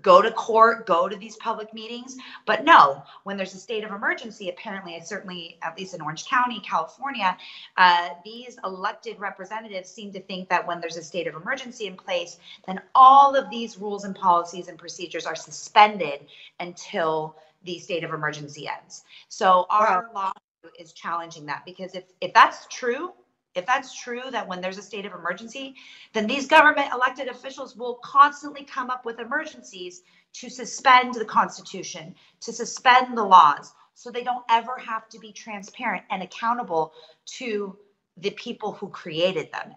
[0.00, 2.16] go to court, go to these public meetings.
[2.46, 6.60] But no, when there's a state of emergency, apparently, certainly at least in Orange County,
[6.60, 7.36] California,
[7.76, 11.96] uh, these elected representatives seem to think that when there's a state of emergency in
[11.96, 16.26] place, then all of these rules and policies and procedures are suspended
[16.60, 19.04] until the state of emergency ends.
[19.28, 20.32] So our wow.
[20.32, 20.32] law
[20.78, 23.12] is challenging that because if if that's true,
[23.54, 25.74] if that's true that when there's a state of emergency,
[26.12, 30.02] then these government elected officials will constantly come up with emergencies
[30.34, 35.32] to suspend the Constitution, to suspend the laws, so they don't ever have to be
[35.32, 36.92] transparent and accountable
[37.26, 37.76] to
[38.16, 39.74] the people who created them.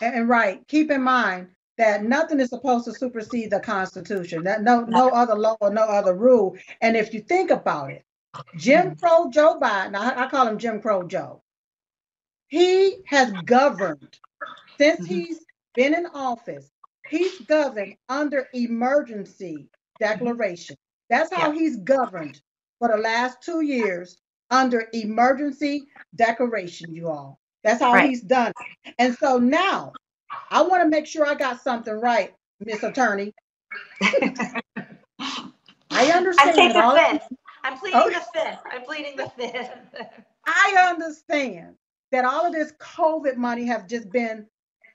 [0.00, 1.48] And right, keep in mind
[1.80, 4.44] that nothing is supposed to supersede the Constitution.
[4.44, 6.56] That no no other law or no other rule.
[6.80, 8.04] And if you think about it,
[8.56, 11.42] Jim Crow Joe Biden, I, I call him Jim Crow Joe
[12.50, 14.18] he has governed
[14.76, 15.14] since mm-hmm.
[15.14, 16.70] he's been in office.
[17.08, 20.76] He's governed under emergency declaration.
[21.08, 21.58] That's how yeah.
[21.58, 22.40] he's governed
[22.78, 24.18] for the last two years
[24.50, 27.40] under emergency declaration, you all.
[27.62, 28.08] That's how right.
[28.08, 28.52] he's done.
[28.84, 28.94] It.
[28.98, 29.92] And so now
[30.50, 33.32] I want to make sure I got something right, Miss Attorney.
[34.02, 34.62] I
[36.14, 36.50] understand.
[36.50, 37.36] I take the fifth.
[37.62, 38.14] I'm pleading okay.
[38.14, 38.58] the fifth.
[38.72, 39.70] I'm pleading the fifth.
[40.46, 41.74] I understand
[42.12, 44.46] that all of this COVID money have just been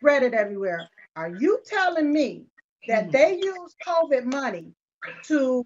[0.01, 0.89] spreaded everywhere.
[1.15, 2.45] Are you telling me
[2.87, 3.11] that hmm.
[3.11, 4.73] they use COVID money
[5.27, 5.63] to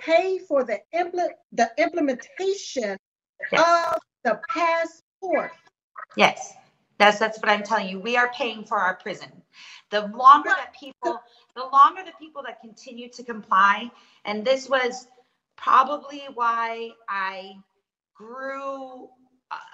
[0.00, 2.96] pay for the implement the implementation
[3.50, 3.92] yes.
[3.94, 5.52] of the passport?
[6.16, 6.54] Yes.
[7.02, 8.00] That's that's what I'm telling you.
[8.00, 9.30] We are paying for our prison.
[9.90, 11.20] The longer that people
[11.56, 13.90] the longer the people that continue to comply,
[14.26, 15.08] and this was
[15.56, 17.54] probably why I
[18.14, 19.08] grew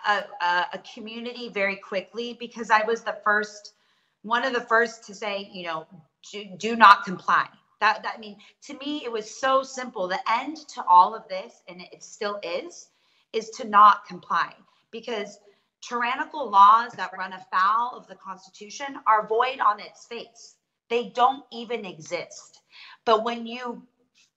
[0.08, 3.74] a, a, a community very quickly because I was the first,
[4.22, 5.86] one of the first to say, you know,
[6.32, 7.46] do, do not comply.
[7.80, 10.08] That, that I mean, to me, it was so simple.
[10.08, 12.88] The end to all of this, and it still is,
[13.34, 14.54] is to not comply
[14.90, 15.38] because
[15.80, 20.56] tyrannical laws that run afoul of the Constitution are void on its face.
[20.90, 22.60] They don't even exist.
[23.04, 23.82] But when you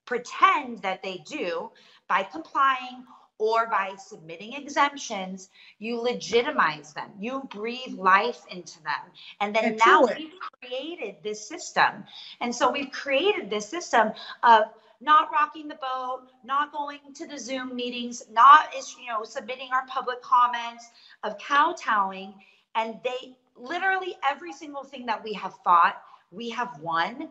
[0.06, 1.72] pretend that they do
[2.08, 3.06] by complying
[3.38, 5.50] or by submitting exemptions,
[5.80, 7.10] you legitimize them.
[7.20, 9.12] You breathe life into them.
[9.40, 12.04] And then now we've created this system.
[12.40, 14.12] And so we've created this system
[14.44, 14.66] of
[15.02, 19.86] not rocking the boat, not going to the Zoom meetings, not you know submitting our
[19.88, 20.90] public comments,
[21.24, 22.34] of kowtowing,
[22.76, 27.30] and they literally every single thing that we have fought, we have won,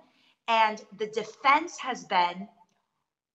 [0.48, 2.48] and the defense has been,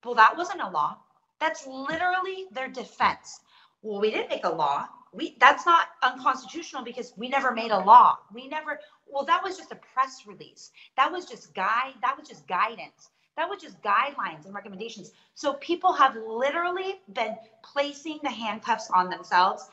[0.04, 0.98] well, that wasn't a law.
[1.39, 3.39] That's literally their defense.
[3.82, 4.88] Well, we didn't make a law.
[5.13, 8.18] We that's not unconstitutional because we never made a law.
[8.34, 8.80] We never.
[9.08, 10.72] Well, that was just a press release.
[10.98, 11.94] That was just guide.
[12.02, 13.10] That was just guidance.
[13.38, 15.12] That was just guidelines and recommendations.
[15.34, 19.70] So people have literally been placing the handcuffs on themselves,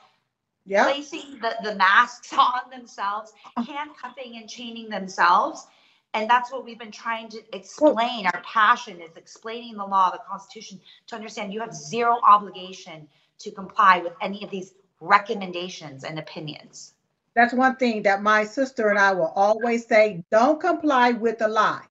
[0.66, 0.86] yep.
[0.86, 5.66] placing the, the masks on themselves, handcuffing and chaining themselves.
[6.14, 8.26] And that's what we've been trying to explain.
[8.26, 13.50] Our passion is explaining the law, the Constitution, to understand you have zero obligation to
[13.50, 16.94] comply with any of these recommendations and opinions.
[17.34, 21.48] That's one thing that my sister and I will always say don't comply with the
[21.48, 21.86] lie.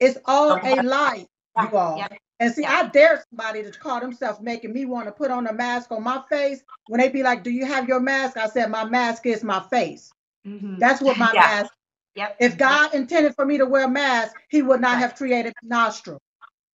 [0.00, 1.26] It's all a lie,
[1.60, 2.02] you all.
[2.40, 5.52] And see, I dare somebody to call themselves making me want to put on a
[5.52, 8.38] mask on my face when they be like, Do you have your mask?
[8.38, 10.10] I said, My mask is my face.
[10.46, 10.78] Mm-hmm.
[10.78, 11.40] That's what my yeah.
[11.40, 11.72] mask.
[12.16, 12.36] Yep.
[12.40, 16.20] If God intended for me to wear a mask, He would not have created nostril.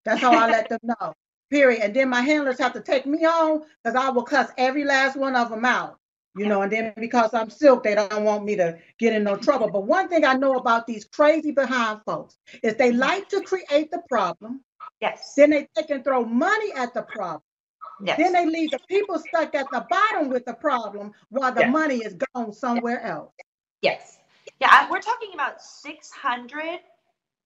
[0.06, 1.14] That's how I let them know.
[1.50, 1.82] Period.
[1.82, 5.18] And then my handlers have to take me on because I will cuss every last
[5.18, 5.98] one of them out
[6.36, 9.38] you know, and then because I'm silk, they don't want me to get in no
[9.38, 9.70] trouble.
[9.70, 13.90] But one thing I know about these crazy behind folks is they like to create
[13.90, 14.62] the problem.
[15.02, 15.34] Yes.
[15.36, 17.42] Then they take and throw money at the problem.
[18.04, 18.18] Yes.
[18.18, 21.72] Then they leave the people stuck at the bottom with the problem while the yes.
[21.72, 23.32] money is gone somewhere else.
[23.82, 24.20] Yes.
[24.60, 26.80] Yeah, we're talking about 600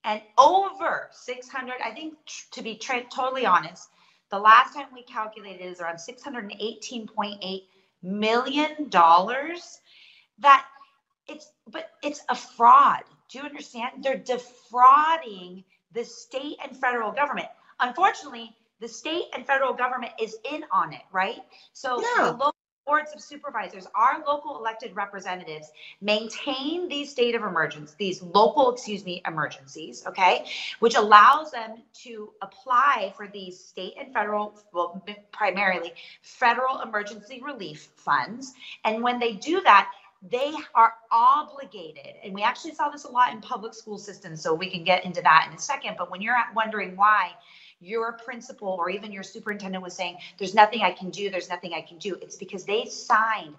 [0.04, 1.74] and over 600.
[1.84, 2.16] I think
[2.52, 3.90] to be tra- totally honest,
[4.30, 7.62] the last time we calculated is around 618.8
[8.02, 9.82] million dollars
[10.38, 10.66] that
[11.28, 17.48] it's but it's a fraud do you understand they're defrauding the state and federal government
[17.80, 21.40] unfortunately the state and federal government is in on it right
[21.74, 22.26] so yeah.
[22.26, 22.56] the local
[22.90, 25.72] boards of supervisors, our local elected representatives
[26.02, 30.46] maintain these state of emergency, these local, excuse me, emergencies, okay,
[30.80, 37.90] which allows them to apply for these state and federal, well, primarily federal emergency relief
[37.96, 38.54] funds.
[38.84, 43.32] And when they do that, they are obligated, and we actually saw this a lot
[43.32, 45.96] in public school systems, so we can get into that in a second.
[45.98, 47.32] But when you're wondering why
[47.80, 51.74] your principal or even your superintendent was saying, there's nothing I can do, there's nothing
[51.74, 52.16] I can do.
[52.22, 53.56] It's because they signed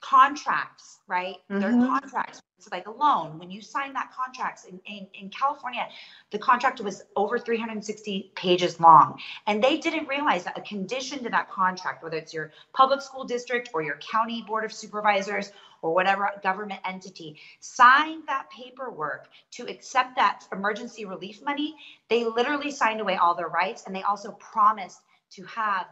[0.00, 1.36] contracts, right?
[1.48, 1.60] Mm-hmm.
[1.60, 2.42] Their contracts.
[2.64, 3.38] It's like a loan.
[3.38, 5.86] When you sign that contract in, in, in California,
[6.30, 9.20] the contract was over 360 pages long.
[9.46, 13.24] And they didn't realize that a condition to that contract, whether it's your public school
[13.24, 19.68] district or your county board of supervisors or whatever government entity signed that paperwork to
[19.68, 21.76] accept that emergency relief money,
[22.08, 25.00] they literally signed away all their rights and they also promised
[25.32, 25.84] to have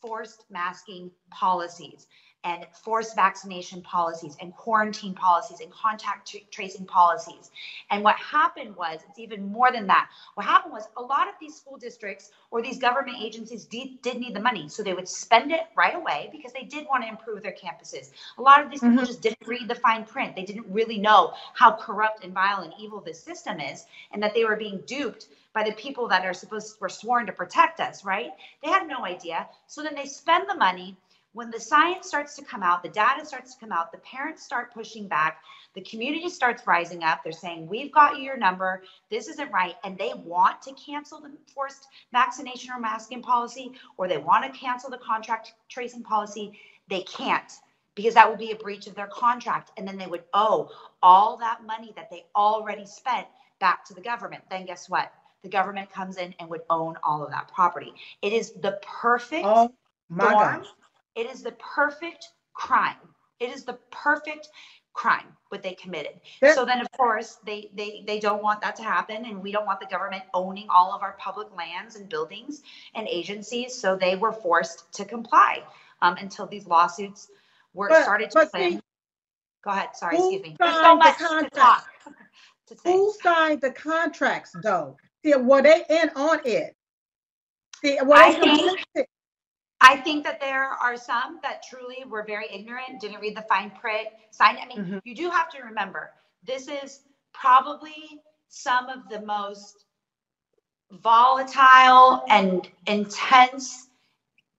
[0.00, 2.06] forced masking policies
[2.44, 7.50] and forced vaccination policies and quarantine policies and contact t- tracing policies.
[7.90, 10.10] And what happened was, it's even more than that.
[10.34, 14.18] What happened was a lot of these school districts or these government agencies did, did
[14.18, 14.68] need the money.
[14.68, 18.10] So they would spend it right away because they did want to improve their campuses.
[18.38, 18.90] A lot of these mm-hmm.
[18.90, 20.34] people just didn't read the fine print.
[20.34, 24.34] They didn't really know how corrupt and vile and evil this system is and that
[24.34, 28.04] they were being duped by the people that are supposed were sworn to protect us,
[28.04, 28.30] right?
[28.62, 29.48] They had no idea.
[29.66, 30.96] So then they spend the money
[31.34, 34.42] when the science starts to come out, the data starts to come out, the parents
[34.42, 35.38] start pushing back,
[35.74, 37.24] the community starts rising up.
[37.24, 38.82] They're saying, We've got your number.
[39.10, 39.74] This isn't right.
[39.84, 44.58] And they want to cancel the forced vaccination or masking policy, or they want to
[44.58, 46.52] cancel the contract tracing policy.
[46.88, 47.50] They can't
[47.94, 49.70] because that would be a breach of their contract.
[49.76, 50.70] And then they would owe
[51.02, 53.26] all that money that they already spent
[53.58, 54.42] back to the government.
[54.50, 55.12] Then guess what?
[55.42, 57.94] The government comes in and would own all of that property.
[58.20, 59.72] It is the perfect oh,
[60.08, 60.66] my God
[61.14, 62.96] it is the perfect crime.
[63.40, 64.48] It is the perfect
[64.94, 66.20] crime what they committed.
[66.42, 66.54] Yeah.
[66.54, 69.66] So then of course they they they don't want that to happen and we don't
[69.66, 72.62] want the government owning all of our public lands and buildings
[72.94, 75.62] and agencies so they were forced to comply.
[76.02, 77.30] um, until these lawsuits
[77.72, 78.80] were but, started to see,
[79.64, 79.90] Go ahead.
[79.94, 80.56] Sorry, excuse me.
[80.58, 81.86] There's so much the to talk.
[82.66, 84.96] to Who signed the contracts though?
[85.24, 86.74] See, were they in on it?
[87.80, 88.80] See, were I think,
[89.84, 93.70] I think that there are some that truly were very ignorant, didn't read the fine
[93.72, 94.56] print, sign.
[94.62, 94.98] I mean, mm-hmm.
[95.04, 96.12] you do have to remember
[96.44, 97.00] this is
[97.34, 99.84] probably some of the most
[100.90, 103.88] volatile and intense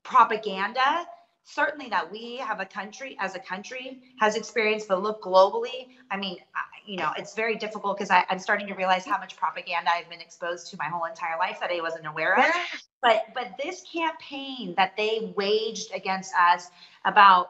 [0.04, 1.06] propaganda
[1.44, 6.18] certainly that we have a country as a country has experienced but look globally i
[6.18, 6.38] mean
[6.86, 10.22] you know it's very difficult because i'm starting to realize how much propaganda i've been
[10.22, 12.46] exposed to my whole entire life that i wasn't aware of.
[13.02, 16.69] But but this campaign that they waged against us
[17.06, 17.48] about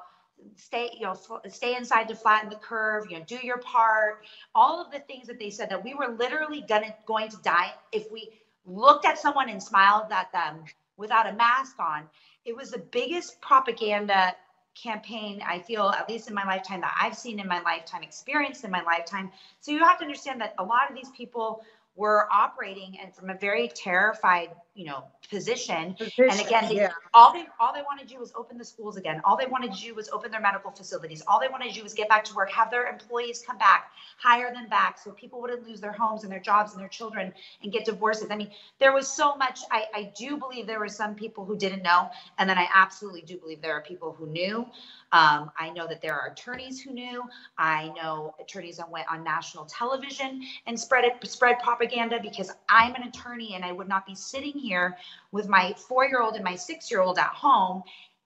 [0.56, 1.16] stay you know
[1.48, 5.28] stay inside to flatten the curve you know do your part all of the things
[5.28, 7.74] that they said that we were literally gonna going to die.
[7.92, 8.30] If we
[8.66, 10.64] looked at someone and smiled at them
[10.98, 12.04] without a mask on
[12.46, 14.36] it was the biggest propaganda
[14.76, 18.64] campaign I feel, at least in my lifetime, that I've seen in my lifetime, experienced
[18.64, 19.32] in my lifetime.
[19.60, 21.64] So you have to understand that a lot of these people
[21.96, 26.90] were operating and from a very terrified you know position, position and again they, yeah.
[27.14, 29.22] all they all they wanted to do was open the schools again.
[29.24, 31.24] All they wanted to do was open their medical facilities.
[31.28, 33.92] All they wanted to do was get back to work have their employees come back
[34.18, 37.34] hire them back so people wouldn't lose their homes and their jobs and their children
[37.62, 38.28] and get divorces.
[38.32, 41.58] I mean there was so much i i do believe there were some people who
[41.58, 44.66] didn't know and then i absolutely do believe there are people who knew.
[45.12, 47.24] Um, I know that there are attorneys who knew.
[47.60, 52.96] I know attorneys that went on national television and spread it, spread propaganda because I'm
[52.96, 54.98] an attorney and I would not be sitting here
[55.32, 57.84] with my four-year-old and my six-year-old at home,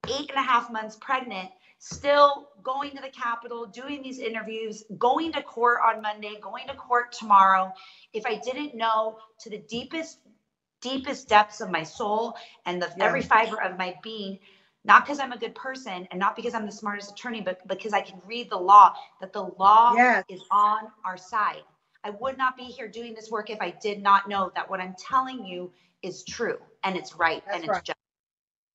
[0.08, 5.32] eight and a half months pregnant, still going to the Capitol, doing these interviews, going
[5.34, 7.74] to court on Monday, going to court tomorrow.
[8.14, 10.20] If I didn't know to the deepest,
[10.82, 13.06] deepest depths of my soul and the, yeah.
[13.06, 14.40] every fiber of my being
[14.88, 17.92] not because I'm a good person and not because I'm the smartest attorney, but because
[17.92, 20.24] I can read the law, that the law yes.
[20.30, 21.64] is on our side.
[22.06, 24.80] I would not be here doing this work if I did not know that what
[24.80, 25.74] I'm telling you
[26.04, 28.00] is true and it's right That's and it's just.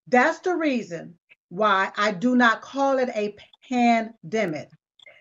[0.09, 3.37] That's the reason why I do not call it a
[3.69, 4.69] pandemic.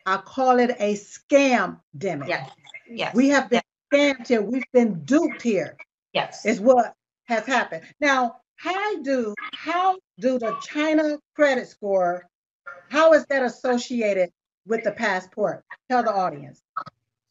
[0.06, 2.28] I call it a scam demic.
[2.28, 2.52] Yes.
[2.90, 3.16] Yes.
[3.16, 3.62] We have been
[3.92, 4.18] yes.
[4.18, 4.42] scammed here.
[4.42, 5.78] We've been duped here.
[6.14, 6.46] Yes.
[6.46, 7.84] Is what has happened.
[8.00, 12.28] Now, how do how do the China credit score
[12.92, 14.30] how is that associated
[14.68, 15.64] with the passport?
[15.90, 16.62] Tell the audience.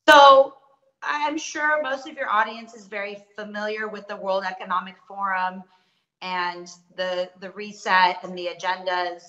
[0.08, 0.54] So
[1.02, 5.64] I'm sure most of your audience is very familiar with the World Economic Forum
[6.22, 9.22] and the the reset and the agendas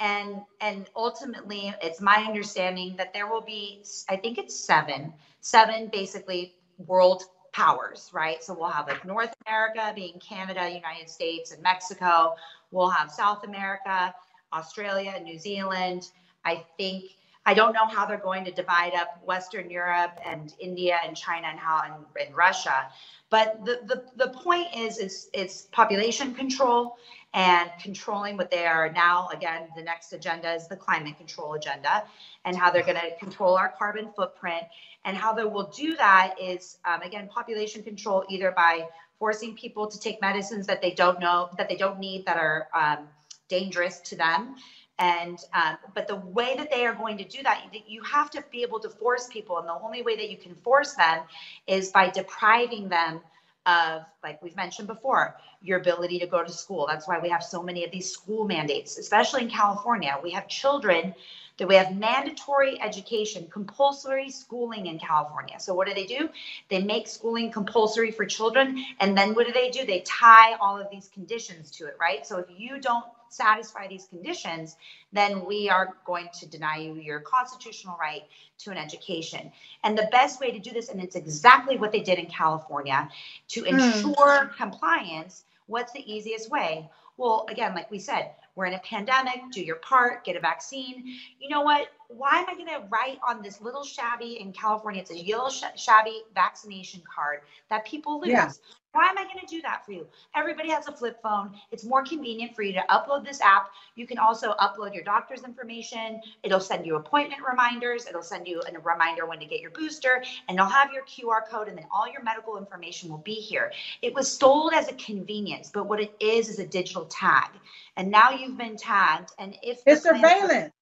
[0.00, 5.88] and and ultimately it's my understanding that there will be I think it's seven seven
[5.90, 8.42] basically world powers, right?
[8.44, 12.34] So we'll have like North America being Canada, United States, and Mexico.
[12.70, 14.14] We'll have South America,
[14.52, 16.10] Australia, New Zealand.
[16.44, 17.04] I think
[17.48, 21.46] I don't know how they're going to divide up Western Europe and India and China
[21.46, 22.88] and how and, and Russia.
[23.30, 26.96] But the, the, the point is, is it's population control
[27.34, 29.28] and controlling what they are now.
[29.32, 32.02] Again, the next agenda is the climate control agenda
[32.44, 34.64] and how they're going to control our carbon footprint.
[35.04, 38.88] And how they will do that is, um, again, population control either by
[39.20, 42.66] forcing people to take medicines that they don't know, that they don't need, that are
[42.74, 43.06] um,
[43.48, 44.56] dangerous to them
[44.98, 48.42] and um, but the way that they are going to do that you have to
[48.50, 51.20] be able to force people and the only way that you can force them
[51.66, 53.20] is by depriving them
[53.66, 57.42] of like we've mentioned before your ability to go to school that's why we have
[57.42, 61.14] so many of these school mandates especially in california we have children
[61.58, 65.58] that we have mandatory education, compulsory schooling in California.
[65.58, 66.28] So what do they do?
[66.68, 68.84] They make schooling compulsory for children.
[69.00, 69.86] And then what do they do?
[69.86, 72.26] They tie all of these conditions to it, right?
[72.26, 74.76] So if you don't satisfy these conditions,
[75.12, 78.22] then we are going to deny you your constitutional right
[78.58, 79.52] to an education.
[79.84, 83.08] And the best way to do this, and it's exactly what they did in California,
[83.48, 83.66] to hmm.
[83.66, 84.56] ensure mm.
[84.56, 86.88] compliance, what's the easiest way?
[87.16, 91.04] Well, again, like we said, we're in a pandemic, do your part, get a vaccine.
[91.38, 91.88] You know what?
[92.08, 95.02] Why am I going to write on this little shabby in California?
[95.02, 98.30] It's a yellow sh- shabby vaccination card that people lose.
[98.30, 98.50] Yeah.
[98.92, 100.06] Why am I going to do that for you?
[100.34, 101.52] Everybody has a flip phone.
[101.70, 103.68] It's more convenient for you to upload this app.
[103.94, 106.22] You can also upload your doctor's information.
[106.42, 108.06] It'll send you appointment reminders.
[108.06, 111.46] It'll send you a reminder when to get your booster, and it'll have your QR
[111.46, 113.70] code, and then all your medical information will be here.
[114.00, 117.50] It was sold as a convenience, but what it is is a digital tag.
[117.98, 120.72] And now you've been tagged, and if it's surveillance,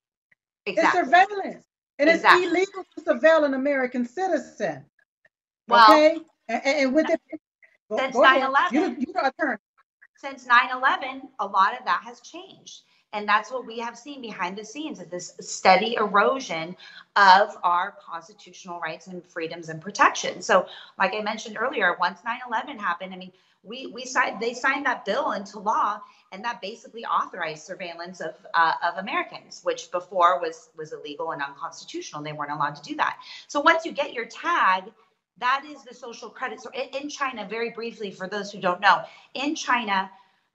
[0.67, 1.01] exactly.
[1.01, 1.67] it's surveillance,
[1.99, 2.45] and exactly.
[2.45, 4.85] it's illegal to surveil an American citizen.
[5.69, 7.21] Well, okay, and, and with it
[7.97, 8.75] since 9 11.
[8.75, 9.59] You, you turn.
[10.19, 12.83] Since 9 11, a lot of that has changed.
[13.15, 16.77] And that's what we have seen behind the scenes is this steady erosion
[17.15, 20.45] of our constitutional rights and freedoms and protections.
[20.45, 20.67] So,
[20.99, 25.05] like I mentioned earlier, once 9/11 happened, I mean, we we signed they signed that
[25.05, 26.01] bill into law,
[26.33, 31.41] and that basically authorized surveillance of uh, of Americans, which before was was illegal and
[31.41, 32.21] unconstitutional.
[32.23, 33.19] They weren't allowed to do that.
[33.47, 34.93] So once you get your tag,
[35.39, 36.61] that is the social credit.
[36.61, 39.03] So in China, very briefly for those who don't know,
[39.35, 40.11] in China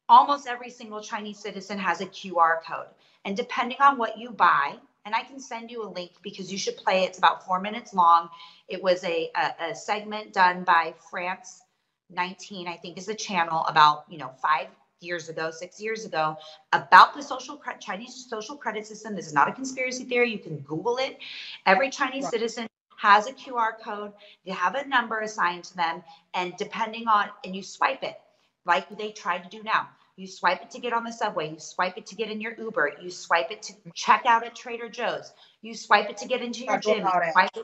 [0.10, 2.88] almost every single Chinese citizen has a QR code.
[3.24, 6.58] And depending on what you buy, and I can send you a link because you
[6.58, 7.04] should play.
[7.04, 7.10] It.
[7.10, 8.30] It's about four minutes long.
[8.68, 11.62] It was a, a, a segment done by France
[12.10, 14.68] 19, I think is the channel about, you know, five
[15.00, 16.36] years ago, six years ago,
[16.74, 19.16] about the social Chinese social credit system.
[19.16, 20.32] This is not a conspiracy theory.
[20.32, 21.18] You can Google it.
[21.66, 22.34] Every Chinese right.
[22.34, 24.12] citizen has a QR code.
[24.46, 26.04] They have a number assigned to them,
[26.34, 28.20] and depending on, and you swipe it
[28.66, 29.88] like they try to do now.
[30.20, 31.50] You swipe it to get on the subway.
[31.50, 32.96] You swipe it to get in your Uber.
[33.02, 35.32] You swipe it to check out at Trader Joe's.
[35.62, 37.08] You swipe it to get into your gym.
[37.08, 37.64] You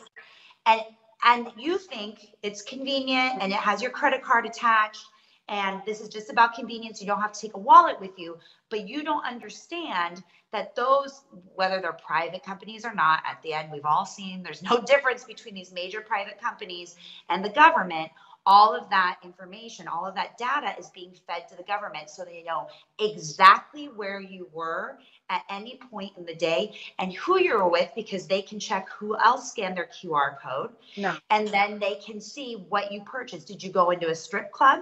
[0.66, 0.82] and
[1.26, 5.04] and you think it's convenient and it has your credit card attached
[5.48, 8.38] and this is just about convenience you don't have to take a wallet with you
[8.70, 11.22] but you don't understand that those
[11.54, 15.24] whether they're private companies or not at the end we've all seen there's no difference
[15.24, 16.96] between these major private companies
[17.30, 18.10] and the government
[18.46, 22.24] all of that information, all of that data is being fed to the government so
[22.24, 22.68] they know
[23.00, 24.98] exactly where you were
[25.30, 28.88] at any point in the day and who you were with because they can check
[28.90, 30.72] who else scanned their QR code.
[30.98, 31.16] No.
[31.30, 33.48] And then they can see what you purchased.
[33.48, 34.82] Did you go into a strip club?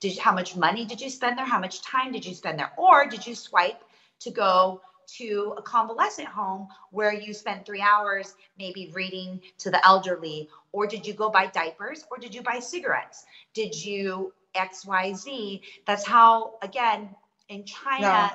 [0.00, 1.46] Did how much money did you spend there?
[1.46, 2.72] How much time did you spend there?
[2.76, 3.82] Or did you swipe
[4.20, 4.80] to go
[5.18, 10.48] to a convalescent home where you spent three hours maybe reading to the elderly?
[10.72, 12.04] Or did you go buy diapers?
[12.10, 13.24] Or did you buy cigarettes?
[13.54, 17.08] Did you xyz that's how again
[17.48, 18.32] in china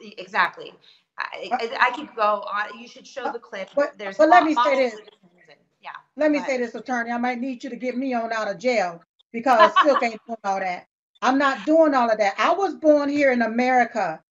[0.00, 0.10] no.
[0.18, 0.72] exactly.
[1.18, 3.70] I, uh, I, could go on you should show the clip.
[3.74, 5.00] But, there's but let me say this.
[5.82, 7.10] yeah let me say this attorney.
[7.10, 9.02] I might need you to get me on out of jail
[9.32, 10.86] because I still can't do all that.
[11.22, 12.34] I'm not doing all of that.
[12.38, 14.22] I was born here in america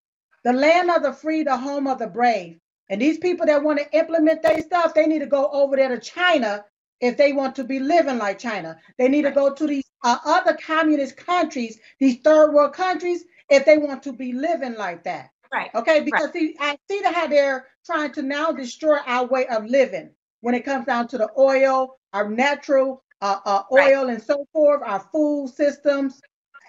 [0.45, 2.59] the land of the free, the home of the brave.
[2.87, 5.89] And these people that want to implement their stuff, they need to go over there
[5.89, 6.63] to China
[7.01, 8.77] if they want to be living like China.
[8.99, 13.65] They need to go to these uh, other communist countries, these third world countries, if
[13.65, 15.31] they want to be living like that.
[15.51, 15.71] Right.
[15.73, 16.01] Okay.
[16.01, 16.33] Because right.
[16.33, 20.63] See, I see how they're trying to now destroy our way of living when it
[20.63, 24.13] comes down to the oil, our natural uh, uh, oil, right.
[24.13, 26.21] and so forth, our food systems,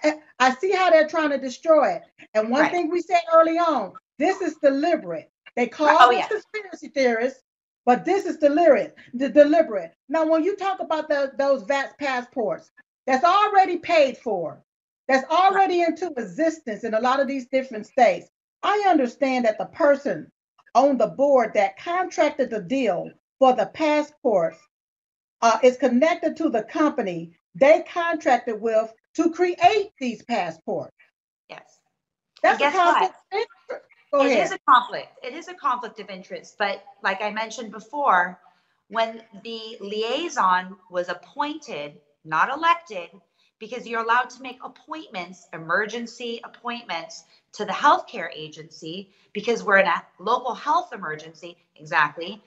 [0.39, 2.03] I see how they're trying to destroy it.
[2.33, 2.71] And one right.
[2.71, 5.31] thing we said early on, this is deliberate.
[5.55, 6.27] They call oh, yeah.
[6.27, 7.41] conspiracy theorists,
[7.85, 8.95] but this is deliberate.
[9.13, 9.93] The deliberate.
[10.09, 12.71] Now, when you talk about the, those VAX passports,
[13.05, 14.63] that's already paid for.
[15.07, 18.27] That's already into existence in a lot of these different states.
[18.61, 20.29] I understand that the person
[20.75, 24.57] on the board that contracted the deal for the passports
[25.41, 30.95] uh, is connected to the company they contracted with to create these passports.
[31.49, 31.79] Yes.
[32.41, 33.13] That's guess what?
[34.13, 34.45] Go it ahead.
[34.45, 35.09] is a conflict.
[35.23, 36.55] It is a conflict of interest.
[36.57, 38.39] But like I mentioned before,
[38.87, 43.09] when the liaison was appointed, not elected,
[43.59, 49.87] because you're allowed to make appointments, emergency appointments to the healthcare agency because we're in
[49.87, 51.57] a local health emergency.
[51.75, 52.41] Exactly.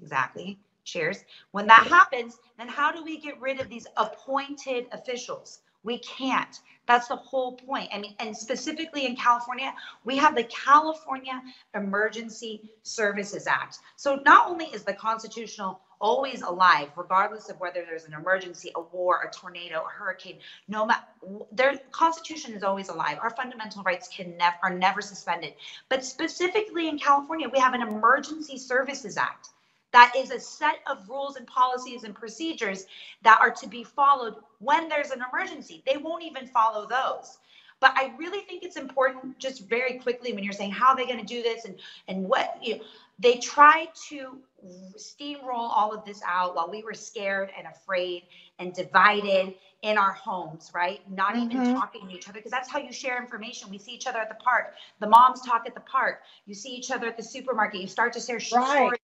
[0.00, 0.58] Exactly.
[0.84, 1.24] Cheers.
[1.52, 5.60] When that happens, then how do we get rid of these appointed officials?
[5.84, 6.60] We can't.
[6.86, 7.88] That's the whole point.
[7.92, 9.72] I mean, and specifically in California,
[10.04, 11.40] we have the California
[11.74, 13.78] Emergency Services Act.
[13.96, 18.80] So not only is the constitutional always alive, regardless of whether there's an emergency, a
[18.80, 21.04] war, a tornado, a hurricane, no matter
[21.52, 23.18] their constitution is always alive.
[23.22, 25.54] Our fundamental rights can never are never suspended.
[25.88, 29.48] But specifically in California, we have an Emergency Services Act
[29.94, 32.86] that is a set of rules and policies and procedures
[33.22, 35.84] that are to be followed when there's an emergency.
[35.86, 37.38] They won't even follow those.
[37.78, 41.06] But I really think it's important, just very quickly, when you're saying how are they
[41.06, 41.76] going to do this and
[42.08, 42.84] and what you know,
[43.20, 44.38] they try to
[44.96, 48.24] steamroll all of this out while we were scared and afraid
[48.58, 51.00] and divided in our homes, right?
[51.08, 51.52] Not mm-hmm.
[51.52, 53.70] even talking to each other because that's how you share information.
[53.70, 54.74] We see each other at the park.
[54.98, 56.22] The moms talk at the park.
[56.46, 57.80] You see each other at the supermarket.
[57.80, 58.76] You start to share right.
[58.76, 59.00] stories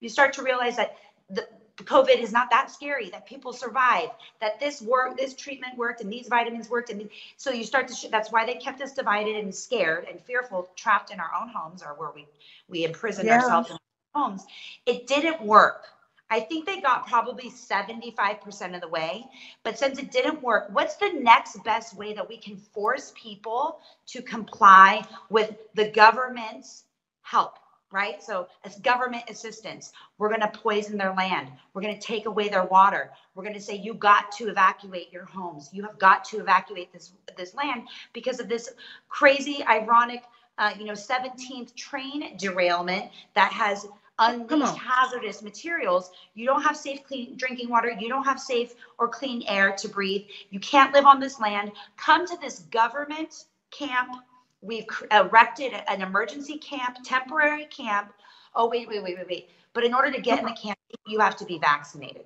[0.00, 0.96] you start to realize that
[1.30, 1.46] the
[1.84, 6.12] COVID is not that scary, that people survive, that this work, this treatment worked, and
[6.12, 6.90] these vitamins worked.
[6.90, 10.20] And so you start to, sh- that's why they kept us divided and scared and
[10.20, 12.26] fearful, trapped in our own homes or where we,
[12.68, 13.40] we imprisoned yeah.
[13.40, 13.76] ourselves in
[14.14, 14.44] our homes.
[14.86, 15.84] It didn't work.
[16.32, 19.26] I think they got probably 75% of the way.
[19.64, 23.80] But since it didn't work, what's the next best way that we can force people
[24.08, 26.84] to comply with the government's
[27.22, 27.54] help
[27.92, 28.22] right?
[28.22, 31.48] So as government assistance, we're going to poison their land.
[31.74, 33.10] We're going to take away their water.
[33.34, 35.70] We're going to say you got to evacuate your homes.
[35.72, 38.70] You have got to evacuate this this land because of this
[39.08, 40.22] crazy, ironic,
[40.58, 43.86] uh, you know, 17th train derailment that has
[44.18, 46.10] unleashed hazardous materials.
[46.34, 47.90] You don't have safe, clean drinking water.
[47.90, 50.26] You don't have safe or clean air to breathe.
[50.50, 51.72] You can't live on this land.
[51.96, 54.16] Come to this government camp
[54.62, 58.12] We've erected an emergency camp, temporary camp.
[58.54, 59.50] Oh, wait, wait, wait, wait, wait.
[59.72, 62.24] But in order to get in the camp, you have to be vaccinated.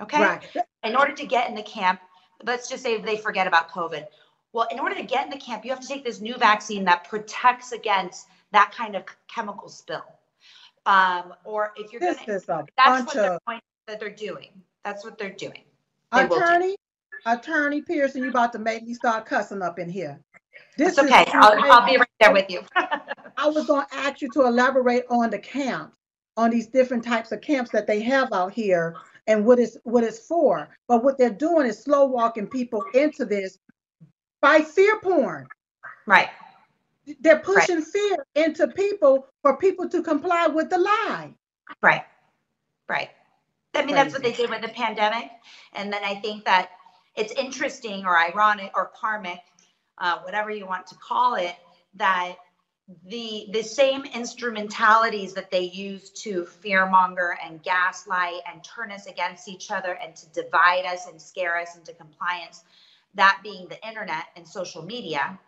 [0.00, 0.20] Okay.
[0.20, 0.42] Right.
[0.84, 2.00] In order to get in the camp,
[2.44, 4.06] let's just say they forget about COVID.
[4.52, 6.84] Well, in order to get in the camp, you have to take this new vaccine
[6.84, 10.04] that protects against that kind of chemical spill.
[10.86, 12.40] Um, or if you're going to,
[12.76, 13.38] that's what they're
[13.86, 14.48] that they're doing.
[14.84, 15.62] That's what they're doing.
[16.12, 16.76] They attorney,
[17.24, 20.20] attorney Pearson, you're about to make me start cussing up in here.
[20.76, 21.24] This okay.
[21.32, 22.62] I'll, I'll be right there with you.
[22.76, 25.94] I was going to ask you to elaborate on the camps,
[26.36, 28.96] on these different types of camps that they have out here
[29.26, 30.68] and what is what it's for.
[30.88, 33.58] But what they're doing is slow walking people into this
[34.40, 35.46] by fear porn.
[36.06, 36.28] Right.
[37.20, 37.84] They're pushing right.
[37.84, 41.34] fear into people for people to comply with the lie.
[41.82, 42.04] Right.
[42.88, 43.10] Right.
[43.74, 43.94] I mean, Crazy.
[43.94, 45.30] that's what they did with the pandemic.
[45.74, 46.70] And then I think that
[47.14, 49.40] it's interesting or ironic or karmic
[49.98, 51.54] uh, whatever you want to call it,
[51.94, 52.36] that
[53.06, 59.48] the the same instrumentalities that they use to fearmonger and gaslight and turn us against
[59.48, 62.62] each other and to divide us and scare us into compliance,
[63.14, 65.38] that being the internet and social media,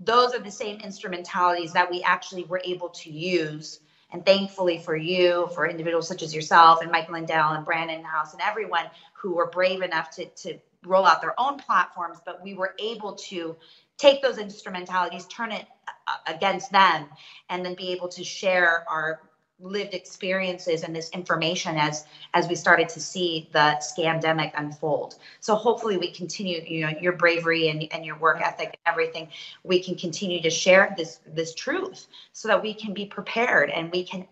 [0.00, 3.80] those are the same instrumentalities that we actually were able to use.
[4.10, 8.32] And thankfully for you, for individuals such as yourself and Mike Lindell and Brannon Howse
[8.32, 12.54] and everyone who were brave enough to, to roll out their own platforms, but we
[12.54, 13.56] were able to
[13.98, 15.66] take those instrumentalities, turn it
[16.06, 17.06] uh, against them,
[17.50, 19.20] and then be able to share our
[19.60, 25.16] lived experiences and this information as as we started to see the scamdemic unfold.
[25.40, 29.28] So hopefully we continue you know your bravery and, and your work ethic and everything
[29.64, 33.90] we can continue to share this this truth so that we can be prepared and
[33.90, 34.26] we can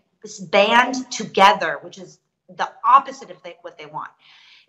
[0.49, 2.19] band together which is
[2.55, 4.11] the opposite of what they want.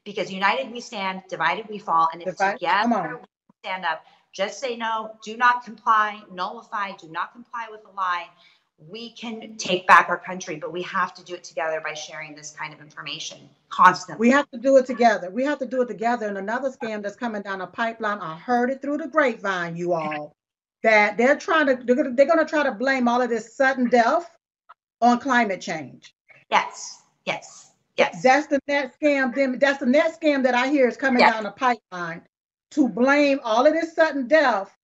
[0.03, 4.03] Because united we stand divided we fall and if together we stand up
[4.33, 8.27] just say no, do not comply, nullify, do not comply with the lie.
[8.89, 12.37] We can take back our country, but we have to do it together by sharing
[12.37, 14.29] this kind of information constantly.
[14.29, 15.31] We have to do it together.
[15.31, 16.29] We have to do it together.
[16.29, 19.95] And another scam that's coming down a pipeline, I heard it through the grapevine, you
[19.95, 20.37] all,
[20.85, 23.31] that they're trying to, they're going to, they're going to try to blame all of
[23.31, 24.31] this sudden death
[25.01, 26.15] on climate change.
[26.51, 28.23] Yes, yes, yes.
[28.23, 29.59] That's the net scam.
[29.59, 31.35] That's the net scam that I hear is coming yes.
[31.35, 32.23] down the pipeline
[32.73, 34.75] to blame all of this sudden death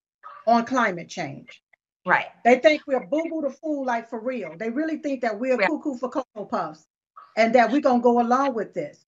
[0.46, 1.62] on climate change.
[2.06, 2.26] Right.
[2.44, 4.56] They think we're boo boo the fool, like for real.
[4.58, 5.68] They really think that we're yeah.
[5.68, 6.86] cuckoo for cocoa puffs
[7.36, 9.06] and that we're going to go along with this.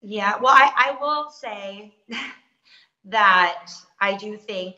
[0.00, 0.36] Yeah.
[0.40, 1.94] Well, I, I will say
[3.04, 3.70] that
[4.00, 4.76] I do think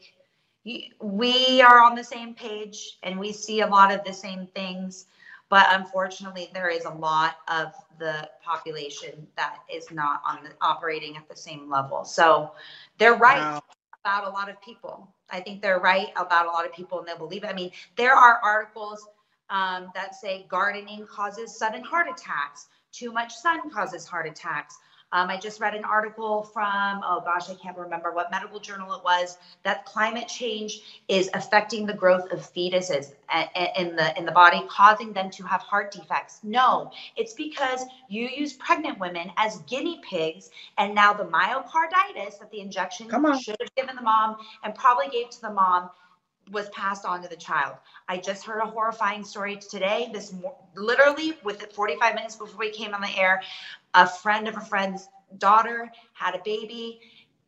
[1.01, 5.07] we are on the same page and we see a lot of the same things.
[5.51, 11.17] But unfortunately, there is a lot of the population that is not on the operating
[11.17, 12.05] at the same level.
[12.05, 12.53] So
[12.99, 13.63] they're right wow.
[14.03, 15.13] about a lot of people.
[15.29, 17.49] I think they're right about a lot of people and they'll believe it.
[17.49, 19.07] I mean, there are articles
[19.51, 24.79] um, that say gardening causes sudden heart attacks, too much sun causes heart attacks.
[25.13, 28.95] Um, I just read an article from, oh gosh, I can't remember what medical journal
[28.95, 33.15] it was, that climate change is affecting the growth of fetuses
[33.77, 36.41] in the in the body, causing them to have heart defects.
[36.45, 42.51] No, it's because you use pregnant women as guinea pigs, and now the myocarditis that
[42.53, 45.91] the injection should have given the mom and probably gave to the mom
[46.51, 47.77] was passed on to the child.
[48.09, 50.11] I just heard a horrifying story today.
[50.13, 50.35] This
[50.75, 53.43] literally with 45 minutes before we came on the air,
[53.95, 57.01] a friend of a friend's daughter had a baby,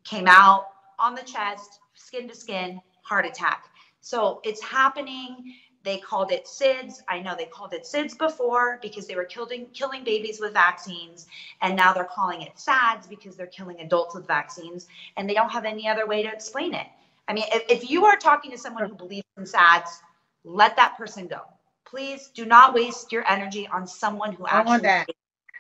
[0.05, 0.69] came out
[0.99, 3.67] on the chest, skin to skin, heart attack.
[4.01, 5.55] So it's happening.
[5.85, 7.03] They called it SIDS.
[7.09, 11.27] I know they called it SIDS before because they were killing killing babies with vaccines,
[11.61, 14.87] and now they're calling it SADS because they're killing adults with vaccines,
[15.17, 16.87] and they don't have any other way to explain it.
[17.29, 20.01] I mean, if, if you are talking to someone who believes in SADS,
[20.45, 21.41] let that person go.
[21.85, 25.09] Please do not waste your energy on someone who actually that.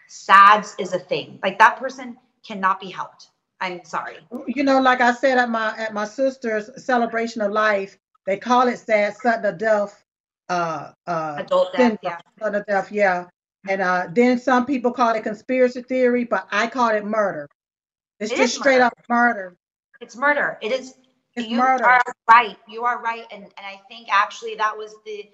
[0.08, 1.38] SADS is a thing.
[1.42, 3.28] Like that person cannot be helped.
[3.60, 4.16] I'm sorry.
[4.46, 7.96] You know, like I said at my at my sister's celebration of life,
[8.26, 10.04] they call it sad sudden death.
[10.48, 12.18] Uh, uh, Adult death, yeah.
[12.40, 13.26] Sudden death, yeah.
[13.68, 17.48] And uh, then some people call it conspiracy theory, but I call it murder.
[18.18, 18.84] It's it just straight murder.
[18.84, 19.56] up murder.
[20.00, 20.58] It's murder.
[20.60, 20.94] It is
[21.36, 21.84] it's you murder.
[21.84, 22.56] are right.
[22.68, 23.24] You are right.
[23.32, 25.28] And, and I think actually that was the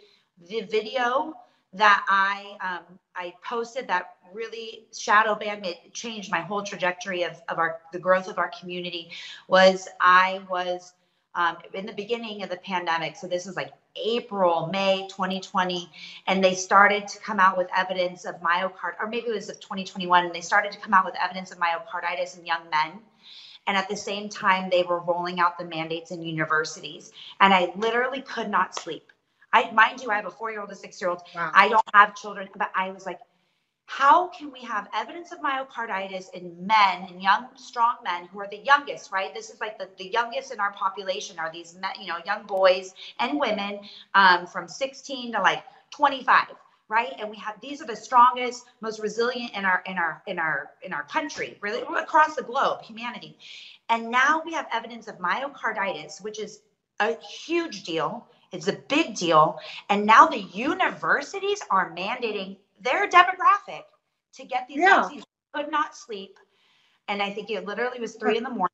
[0.48, 1.34] the video
[1.74, 7.40] that I um, I posted that really shadow banned it changed my whole trajectory of,
[7.48, 9.10] of our the growth of our community
[9.48, 10.92] was I was
[11.34, 13.16] um, in the beginning of the pandemic.
[13.16, 15.88] So this was like April, May 2020,
[16.26, 19.60] and they started to come out with evidence of myocard, or maybe it was of
[19.60, 23.00] 2021, and they started to come out with evidence of myocarditis in young men.
[23.68, 27.12] And at the same time, they were rolling out the mandates in universities.
[27.40, 29.12] And I literally could not sleep.
[29.52, 31.22] I mind you, I have a four-year-old, a six-year-old.
[31.34, 31.50] Wow.
[31.54, 33.20] I don't have children, but I was like,
[33.88, 38.46] how can we have evidence of myocarditis in men and young strong men who are
[38.50, 41.92] the youngest right this is like the, the youngest in our population are these men,
[41.98, 43.80] you know young boys and women
[44.14, 46.48] um, from 16 to like 25
[46.88, 50.38] right and we have these are the strongest most resilient in our in our in
[50.38, 53.36] our in our country really across the globe humanity
[53.88, 56.60] and now we have evidence of myocarditis which is
[57.00, 59.58] a huge deal it's a big deal
[59.90, 63.82] and now the universities are mandating their demographic
[64.34, 65.02] to get these yeah.
[65.02, 65.24] vaccines.
[65.54, 66.38] Could not sleep.
[67.08, 68.66] And I think it literally was three in the morning.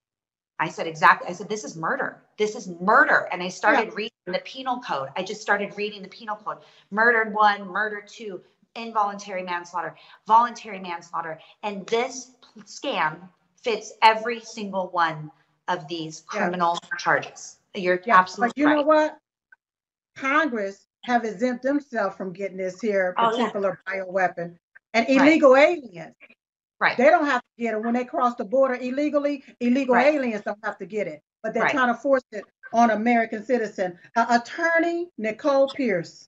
[0.59, 1.29] I said, exactly.
[1.29, 2.23] I said, this is murder.
[2.39, 3.29] This is murder.
[3.33, 3.95] And I started yeah.
[3.95, 5.09] reading the penal code.
[5.17, 6.59] I just started reading the penal code.
[6.91, 8.41] Murdered one, murder two,
[8.77, 9.97] involuntary manslaughter,
[10.27, 11.41] voluntary manslaughter.
[11.63, 12.33] And this
[12.65, 13.29] scam
[13.63, 15.31] fits every single one
[15.69, 16.97] of these criminal yeah.
[16.99, 17.57] charges.
[17.75, 18.77] You're yeah, absolutely but you right.
[18.77, 19.19] know what?
[20.17, 24.05] Congress have exempt themselves from getting this here particular oh, yeah.
[24.05, 24.57] bioweapon
[24.93, 25.79] and illegal right.
[25.79, 26.15] aliens.
[26.81, 26.97] Right.
[26.97, 29.45] They don't have to get it when they cross the border illegally.
[29.61, 30.15] Illegal right.
[30.15, 31.73] aliens don't have to get it, but they're right.
[31.73, 33.99] trying to force it on American citizen.
[34.17, 36.27] Uh, attorney Nicole Pearson,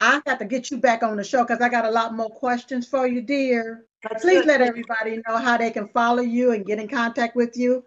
[0.00, 2.30] I got to get you back on the show because I got a lot more
[2.30, 3.86] questions for you, dear.
[4.08, 7.56] Let's Please let everybody know how they can follow you and get in contact with
[7.56, 7.84] you.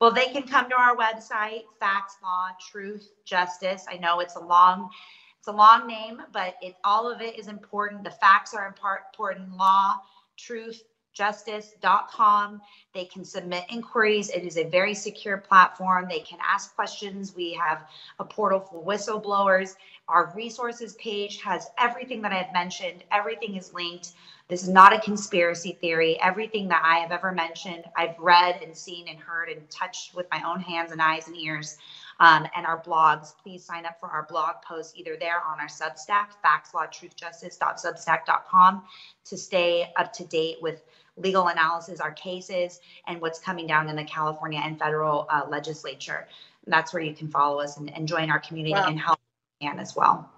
[0.00, 3.86] Well, they can come to our website, Facts, Law, Truth, Justice.
[3.90, 4.90] I know it's a long,
[5.38, 8.04] it's a long name, but it all of it is important.
[8.04, 9.56] The facts are important.
[9.56, 9.96] Law,
[10.36, 10.82] Truth,
[11.16, 12.60] justice.com.
[12.92, 14.28] They can submit inquiries.
[14.28, 16.06] It is a very secure platform.
[16.08, 17.34] They can ask questions.
[17.34, 19.76] We have a portal for whistleblowers.
[20.08, 23.02] Our resources page has everything that I've mentioned.
[23.10, 24.12] Everything is linked.
[24.48, 26.20] This is not a conspiracy theory.
[26.20, 30.26] Everything that I have ever mentioned, I've read and seen and heard and touched with
[30.30, 31.78] my own hands and eyes and ears.
[32.18, 35.68] Um, and our blogs, please sign up for our blog posts either there on our
[35.68, 38.82] Substack, factslawtruthjustice.substack.com,
[39.26, 40.82] to stay up to date with
[41.16, 46.28] legal analysis, our cases, and what's coming down in the California and federal uh, legislature.
[46.66, 48.86] That's where you can follow us and, and join our community wow.
[48.86, 49.20] and help
[49.60, 50.30] can as well.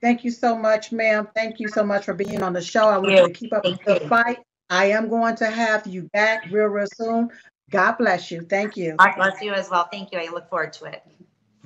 [0.00, 1.28] Thank you so much, ma'am.
[1.34, 2.88] Thank you so much for being on the show.
[2.88, 4.38] I want you to keep up the fight.
[4.68, 7.30] I am going to have you back real, real soon.
[7.70, 8.42] God bless you.
[8.42, 8.96] Thank you.
[8.96, 9.88] God bless you as well.
[9.90, 10.18] Thank you.
[10.18, 11.02] I look forward to it.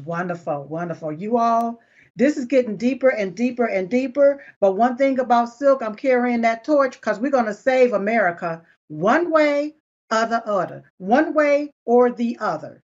[0.04, 1.12] Wonderful, wonderful.
[1.12, 1.80] You all,
[2.16, 4.42] this is getting deeper and deeper and deeper.
[4.60, 8.62] But one thing about Silk, I'm carrying that torch because we're going to save America
[8.86, 9.74] one way
[10.10, 12.82] or the other, one way or the other,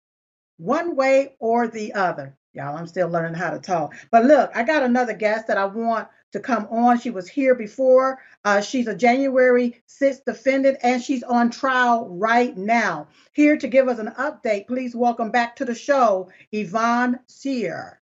[0.57, 2.35] one way or the other.
[2.53, 3.95] Y'all, I'm still learning how to talk.
[4.11, 6.99] But look, I got another guest that I want to come on.
[6.99, 8.19] She was here before.
[8.43, 13.07] Uh, she's a January 6th defendant and she's on trial right now.
[13.31, 18.01] Here to give us an update, please welcome back to the show, Yvonne Sear.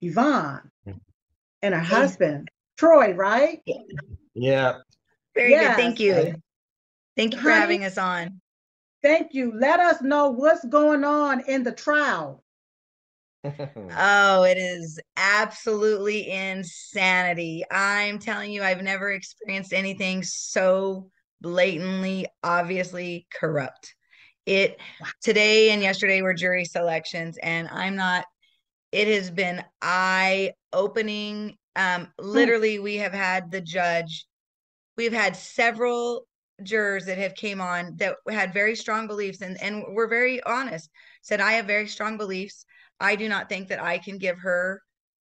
[0.00, 0.70] Yvonne
[1.62, 3.62] and her husband, Troy, right?
[4.34, 4.78] Yeah.
[5.34, 5.76] Very yes.
[5.76, 5.82] good.
[5.82, 6.34] Thank you.
[7.16, 8.40] Thank you for Honey, having us on.
[9.02, 9.52] Thank you.
[9.54, 12.42] Let us know what's going on in the trial.
[13.98, 17.64] oh, it is absolutely insanity.
[17.70, 23.94] I'm telling you, I've never experienced anything so blatantly, obviously corrupt.
[24.46, 24.78] It
[25.20, 28.24] today and yesterday were jury selections, and I'm not,
[28.92, 31.56] it has been eye opening.
[31.74, 32.26] Um, hmm.
[32.26, 34.26] literally, we have had the judge,
[34.96, 36.26] we've had several
[36.62, 40.90] jurors that have came on that had very strong beliefs and and we're very honest
[41.22, 42.66] said i have very strong beliefs
[43.02, 44.80] I do not think that I can give her,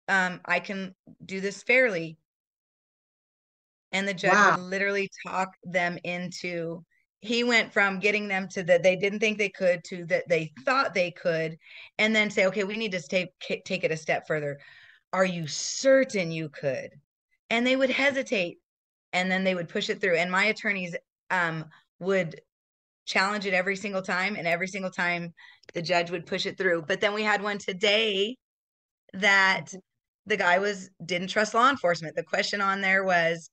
[0.08, 0.94] um, I can
[1.26, 2.18] do this fairly.
[3.94, 4.58] And the judge wow.
[4.58, 6.84] would literally talk them into,
[7.22, 10.52] he went from getting them to that they didn't think they could to that they
[10.66, 11.58] thought they could,
[11.98, 14.60] and then say, okay, we need to take, take it a step further.
[15.14, 16.92] Are you certain you could?
[17.50, 18.58] And they would hesitate
[19.14, 20.18] and then they would push it through.
[20.18, 20.96] And my attorneys
[21.30, 21.66] um,
[22.00, 22.40] would
[23.06, 25.34] challenge it every single time and every single time
[25.74, 28.36] the judge would push it through but then we had one today
[29.14, 29.78] that mm-hmm.
[30.28, 33.50] the guy was didn't trust law enforcement the question on there was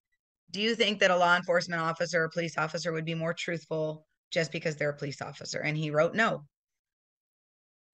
[0.50, 4.06] do you think that a law enforcement officer or police officer would be more truthful
[4.30, 6.44] just because they're a police officer and he wrote no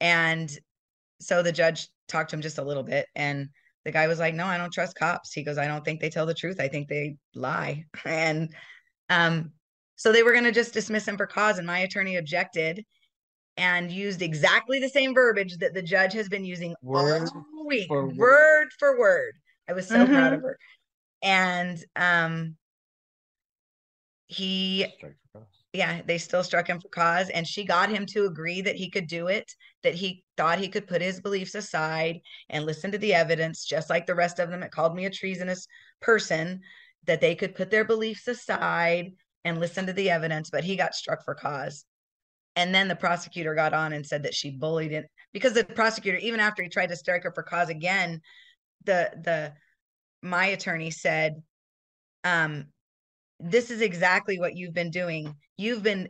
[0.01, 0.59] and
[1.21, 3.49] so the judge talked to him just a little bit and
[3.85, 6.11] the guy was like, "No, I don't trust cops." He goes, "I don't think they
[6.11, 6.61] tell the truth.
[6.61, 8.55] I think they lie." And
[9.11, 9.53] um,
[9.97, 12.85] so they were going to just dismiss him for cause, and my attorney objected
[13.57, 17.89] and used exactly the same verbiage that the judge has been using word all week,
[17.89, 18.17] for word.
[18.17, 19.35] word for word.
[19.69, 20.13] I was so mm-hmm.
[20.13, 20.59] proud of her.
[21.23, 22.57] And um,
[24.27, 24.87] he
[25.75, 27.31] yeah, they still struck him for cause.
[27.31, 29.53] And she got him to agree that he could do it,
[29.83, 33.91] that he thought he could put his beliefs aside and listen to the evidence, just
[33.91, 34.63] like the rest of them.
[34.63, 35.67] It called me a treasonous
[36.01, 36.61] person,
[37.07, 39.13] that they could put their beliefs aside
[39.45, 40.49] and listen to the evidence.
[40.49, 41.85] But he got struck for cause.
[42.57, 46.19] And then the prosecutor got on and said that she bullied it because the prosecutor,
[46.19, 48.21] even after he tried to strike her for cause again,
[48.85, 49.53] the the
[50.23, 51.43] my attorney said,
[52.23, 52.67] um,
[53.41, 55.35] this is exactly what you've been doing.
[55.57, 56.09] You've been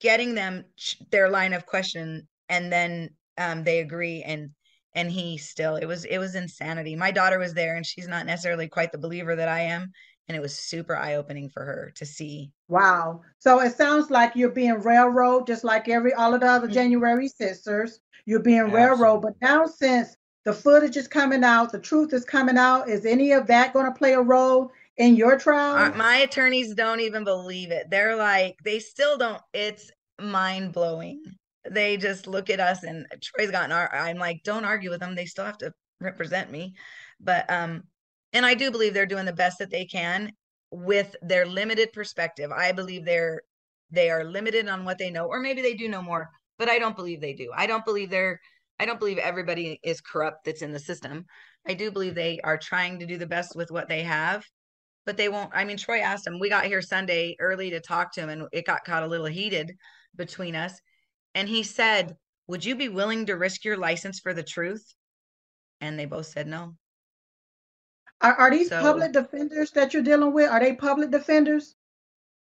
[0.00, 0.64] getting them
[1.10, 4.50] their line of question and then um, they agree and
[4.94, 8.26] and he still it was it was insanity my daughter was there and she's not
[8.26, 9.90] necessarily quite the believer that i am
[10.28, 14.48] and it was super eye-opening for her to see wow so it sounds like you're
[14.50, 16.74] being railroad just like every all of the other mm-hmm.
[16.74, 18.86] january sisters you're being Absolutely.
[18.86, 23.06] railroad but now since the footage is coming out the truth is coming out is
[23.06, 25.92] any of that going to play a role in your trial?
[25.94, 27.90] My attorneys don't even believe it.
[27.90, 29.42] They're like, they still don't.
[29.52, 31.22] It's mind blowing.
[31.68, 35.14] They just look at us and Troy's gotten our, I'm like, don't argue with them.
[35.14, 36.74] They still have to represent me.
[37.20, 37.84] But, um,
[38.32, 40.32] and I do believe they're doing the best that they can
[40.70, 42.50] with their limited perspective.
[42.52, 43.42] I believe they're,
[43.90, 46.78] they are limited on what they know, or maybe they do know more, but I
[46.78, 47.50] don't believe they do.
[47.54, 48.40] I don't believe they're,
[48.78, 51.24] I don't believe everybody is corrupt that's in the system.
[51.66, 54.44] I do believe they are trying to do the best with what they have
[55.06, 55.52] but they won't.
[55.54, 56.38] I mean, Troy asked him.
[56.38, 59.26] We got here Sunday early to talk to him, and it got caught a little
[59.26, 59.72] heated
[60.16, 60.78] between us.
[61.34, 62.16] And he said,
[62.48, 64.94] "Would you be willing to risk your license for the truth?"
[65.80, 66.76] And they both said no.
[68.20, 70.50] Are, are these so, public defenders that you're dealing with?
[70.50, 71.74] Are they public defenders?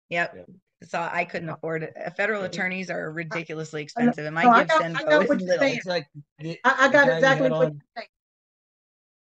[0.09, 0.34] Yep.
[0.36, 0.55] Yeah.
[0.88, 1.95] So I couldn't afford it.
[2.15, 5.57] Federal attorneys are ridiculously expensive, and my no, gifts and go is little.
[5.61, 6.05] It's like
[6.39, 8.07] the, I, I got exactly what you're saying.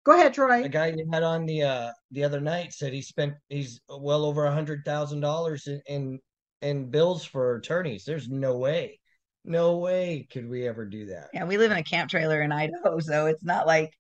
[0.05, 0.62] Go ahead, Troy.
[0.62, 4.24] The guy you had on the uh the other night said he spent he's well
[4.24, 6.20] over a hundred thousand dollars in, in
[6.62, 8.05] in bills for attorneys.
[8.05, 9.01] There's no way
[9.45, 11.30] no way could we ever do that.
[11.32, 13.93] Yeah, we live in a camp trailer in Idaho, so it's not like,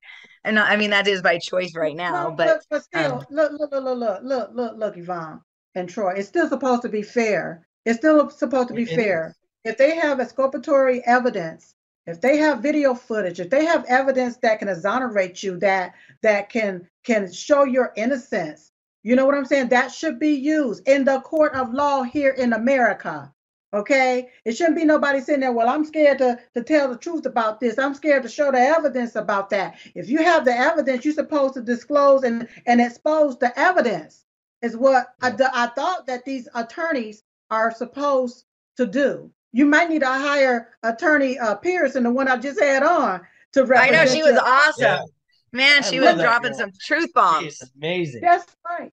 [0.44, 2.28] and I mean that is by choice right now.
[2.28, 5.40] No, but, look, but still, um, look, look, look, look, look, look, look, Yvonne
[5.74, 6.14] and Troy.
[6.16, 7.66] It's still supposed to be fair.
[7.84, 9.28] It's still supposed to be fair.
[9.28, 9.72] Is.
[9.72, 11.74] If they have exculpatory evidence,
[12.06, 16.48] if they have video footage, if they have evidence that can exonerate you, that that
[16.50, 18.72] can can show your innocence,
[19.02, 19.68] you know what I'm saying?
[19.68, 23.32] That should be used in the court of law here in America
[23.74, 27.26] okay it shouldn't be nobody sitting there well i'm scared to, to tell the truth
[27.26, 31.04] about this i'm scared to show the evidence about that if you have the evidence
[31.04, 34.24] you're supposed to disclose and and expose the evidence
[34.62, 38.44] is what I, I thought that these attorneys are supposed
[38.78, 42.82] to do you might need a higher attorney uh, Pearson, the one I just had
[42.82, 43.20] on,
[43.52, 43.96] to represent.
[43.96, 44.38] I know she was you.
[44.38, 44.82] awesome.
[44.82, 45.02] Yeah.
[45.50, 46.60] Man, she was dropping girl.
[46.60, 47.62] some truth bombs.
[47.76, 48.20] amazing.
[48.20, 48.92] That's right.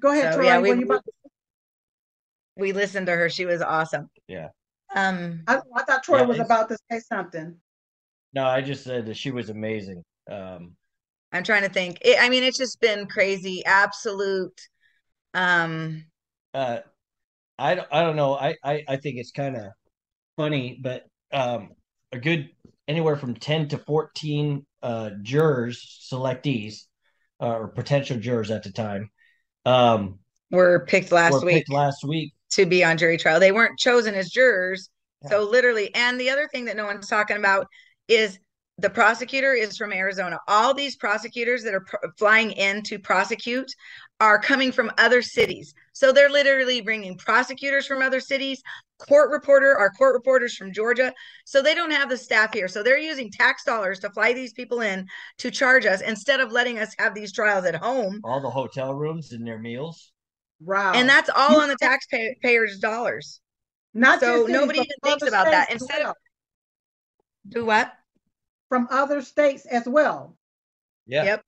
[0.00, 0.46] Go ahead, so, Troy.
[0.46, 1.04] Yeah, we, about-
[2.56, 3.28] we listened to her.
[3.28, 4.08] She was awesome.
[4.28, 4.48] Yeah.
[4.94, 7.56] Um, I, I thought Troy yeah, was about to say something.
[8.32, 10.02] No, I just said that she was amazing.
[10.30, 10.76] Um,
[11.32, 11.98] I'm trying to think.
[12.02, 14.60] It, I mean, it's just been crazy, absolute.
[15.34, 16.04] Um,
[16.52, 16.78] uh,
[17.58, 18.34] I don't, I don't know.
[18.34, 19.64] I, I, I think it's kind of
[20.36, 21.70] funny, but um,
[22.12, 22.50] a good
[22.86, 26.84] anywhere from 10 to 14 uh, jurors, selectees,
[27.40, 29.10] uh, or potential jurors at the time,
[29.64, 30.18] um,
[30.50, 31.56] were picked last were week.
[31.56, 33.40] Picked last week to be on jury trial.
[33.40, 34.90] They weren't chosen as jurors.
[35.22, 35.30] Yeah.
[35.30, 37.66] So literally, and the other thing that no one's talking about
[38.08, 38.38] is
[38.78, 40.38] the prosecutor is from Arizona.
[40.48, 43.70] All these prosecutors that are pr- flying in to prosecute
[44.20, 45.74] are coming from other cities.
[45.92, 48.60] So they're literally bringing prosecutors from other cities,
[48.98, 51.12] court reporter, our court reporters from Georgia.
[51.44, 52.68] So they don't have the staff here.
[52.68, 55.06] So they're using tax dollars to fly these people in
[55.38, 58.20] to charge us instead of letting us have these trials at home.
[58.24, 60.12] All the hotel rooms and their meals.
[60.64, 60.92] Wow.
[60.94, 63.40] And that's all on the taxpayers' dollars.
[63.92, 65.70] Not so nobody even thinks about that.
[65.70, 66.14] Instead of
[67.48, 67.92] do what?
[68.68, 70.36] From other states as well.
[71.06, 71.24] Yeah.
[71.24, 71.42] Yep.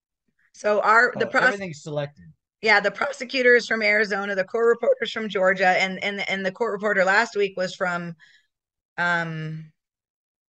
[0.53, 2.25] So our the oh, process everything's selected
[2.63, 6.45] yeah, the prosecutor is from Arizona, the court reporter is from Georgia, and and and
[6.45, 8.17] the court reporter last week was from
[8.99, 9.71] um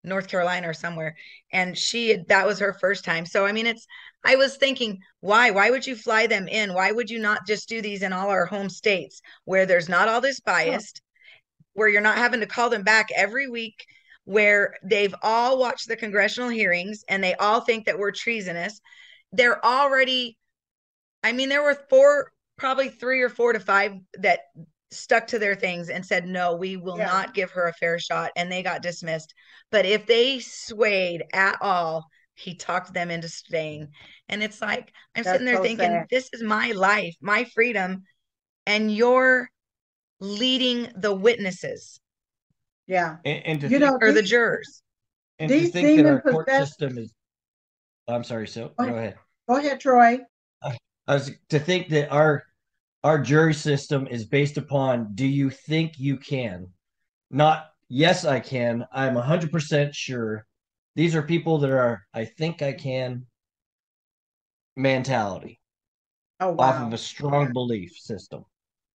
[0.06, 1.16] North Carolina or somewhere.
[1.52, 3.26] And she that was her first time.
[3.26, 3.86] So I mean it's
[4.24, 5.50] I was thinking, why?
[5.50, 6.72] Why would you fly them in?
[6.72, 10.08] Why would you not just do these in all our home states where there's not
[10.08, 10.92] all this bias,
[11.74, 13.84] where you're not having to call them back every week?
[14.26, 18.80] where they've all watched the congressional hearings and they all think that we're treasonous.
[19.32, 20.36] They're already,
[21.22, 24.40] I mean, there were four, probably three or four to five that
[24.90, 27.06] stuck to their things and said, no, we will yeah.
[27.06, 28.30] not give her a fair shot.
[28.36, 29.34] And they got dismissed.
[29.70, 33.88] But if they swayed at all, he talked them into staying.
[34.28, 36.06] And it's like, I'm That's sitting there so thinking, sad.
[36.10, 38.02] this is my life, my freedom.
[38.66, 39.48] And you're
[40.20, 42.00] leading the witnesses.
[42.86, 43.16] Yeah.
[43.24, 44.82] And, and you think, know, or the jurors.
[45.38, 47.12] And to think that our court system is
[48.08, 49.16] I'm sorry, so go, go ahead.
[49.48, 50.18] Go ahead, Troy.
[50.62, 52.44] I was to think that our
[53.06, 56.66] our jury system is based upon do you think you can?
[57.30, 58.84] Not yes, I can.
[58.92, 60.44] I'm 100% sure.
[60.96, 63.26] These are people that are I think I can
[64.76, 65.60] mentality.
[66.40, 66.64] Oh, wow.
[66.64, 68.44] Off of a strong belief system.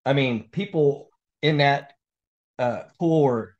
[0.06, 1.08] I mean, people
[1.42, 1.94] in that
[2.60, 3.56] uh, pool were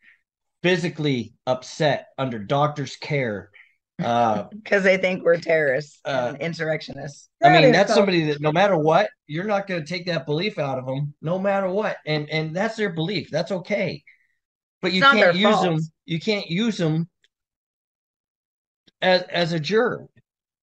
[0.64, 3.52] physically upset under doctor's care
[3.98, 7.30] because uh, they think we're terrorists uh, and insurrectionists.
[7.44, 10.26] I mean, that's so- somebody that no matter what, you're not going to take that
[10.26, 13.30] belief out of them, no matter what, and and that's their belief.
[13.32, 14.04] That's okay,
[14.82, 15.64] but you can't use fault.
[15.64, 15.80] them.
[16.06, 17.10] You can't use them
[19.02, 20.08] as as a juror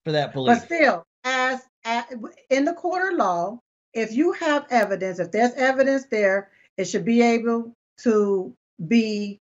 [0.04, 0.58] for that belief.
[0.58, 2.04] But still, as, as
[2.50, 3.60] in the court of law,
[3.94, 8.54] if you have evidence, if there's evidence there, it should be able to
[8.86, 9.40] be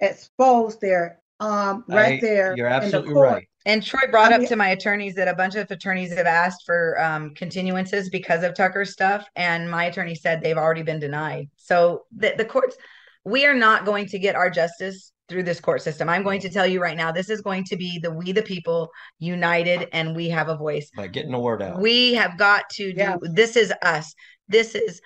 [0.00, 2.54] exposed there um, right I, there.
[2.56, 3.48] You're absolutely right.
[3.66, 6.98] And Troy brought up to my attorneys that a bunch of attorneys have asked for
[7.02, 11.50] um, continuances because of Tucker's stuff, and my attorney said they've already been denied.
[11.56, 12.76] So the, the courts,
[13.24, 16.08] we are not going to get our justice through this court system.
[16.08, 18.42] I'm going to tell you right now, this is going to be the we the
[18.42, 21.78] people united, and we have a voice by getting the word out.
[21.78, 22.98] We have got to do.
[22.98, 23.16] Yeah.
[23.20, 24.14] This is us.
[24.48, 25.02] This is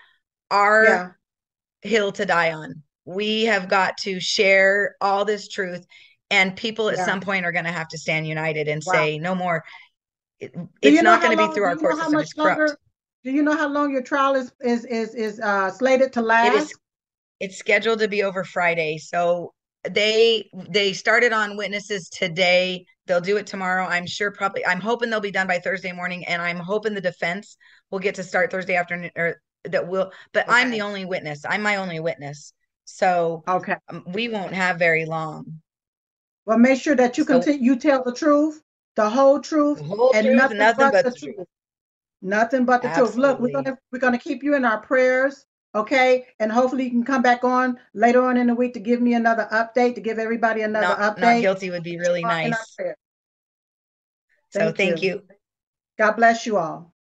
[0.53, 1.09] our yeah.
[1.80, 2.83] hill to die on.
[3.05, 5.85] We have got to share all this truth
[6.33, 7.05] and people at yeah.
[7.05, 8.93] some point are going to have to stand united and wow.
[8.93, 9.62] say no more.
[10.41, 12.76] It, it's not going to be through our court system it's corrupt.
[13.22, 16.49] do you know how long your trial is is is is uh slated to last
[16.49, 16.74] it is
[17.39, 19.53] it's scheduled to be over friday so
[19.89, 22.85] they they started on witnesses today.
[23.07, 23.85] They'll do it tomorrow.
[23.85, 27.01] I'm sure probably i'm hoping they'll be done by thursday morning and i'm hoping the
[27.01, 27.57] defense
[27.91, 30.61] will get to start thursday afternoon or that will but okay.
[30.61, 31.45] i'm the only witness.
[31.49, 32.53] I'm my only witness.
[32.85, 33.76] So okay.
[33.89, 35.61] um, we won't have very long
[36.47, 37.62] well, make sure that you so, continue.
[37.62, 38.62] You tell the truth,
[38.97, 41.47] the whole truth, the whole and truth, nothing, but, but the truth.
[42.20, 43.16] Nothing but the truth.
[43.16, 46.26] Look, we're gonna we're gonna keep you in our prayers, okay?
[46.38, 49.14] And hopefully you can come back on later on in the week to give me
[49.14, 51.20] another update, to give everybody another not, update.
[51.20, 52.76] Not guilty would be really nice.
[54.51, 55.22] so thank you.
[55.99, 56.93] God bless you all.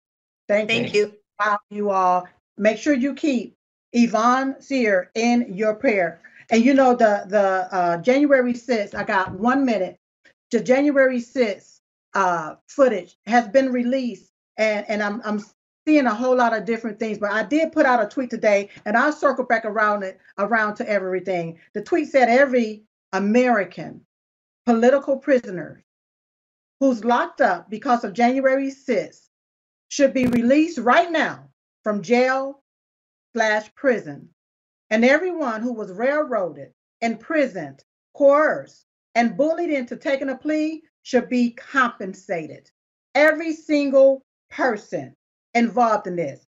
[0.47, 1.07] Thank, thank you.
[1.07, 1.13] you.
[1.39, 2.27] Wow, you all.
[2.57, 3.55] Make sure you keep
[3.93, 6.21] Yvonne Sear in your prayer.
[6.51, 9.97] And you know, the the uh, January 6th, I got one minute.
[10.51, 11.79] The January 6th
[12.13, 15.41] uh, footage has been released, and and I'm I'm
[15.87, 17.17] seeing a whole lot of different things.
[17.17, 20.75] But I did put out a tweet today, and I'll circle back around it around
[20.75, 21.57] to everything.
[21.73, 22.83] The tweet said every
[23.13, 24.05] American
[24.65, 25.85] political prisoner
[26.81, 29.29] who's locked up because of January 6th
[29.87, 31.47] should be released right now
[31.83, 32.61] from jail
[33.33, 34.29] slash prison
[34.91, 37.81] and everyone who was railroaded, imprisoned,
[38.13, 38.85] coerced,
[39.15, 42.69] and bullied into taking a plea should be compensated.
[43.15, 45.15] Every single person
[45.53, 46.45] involved in this.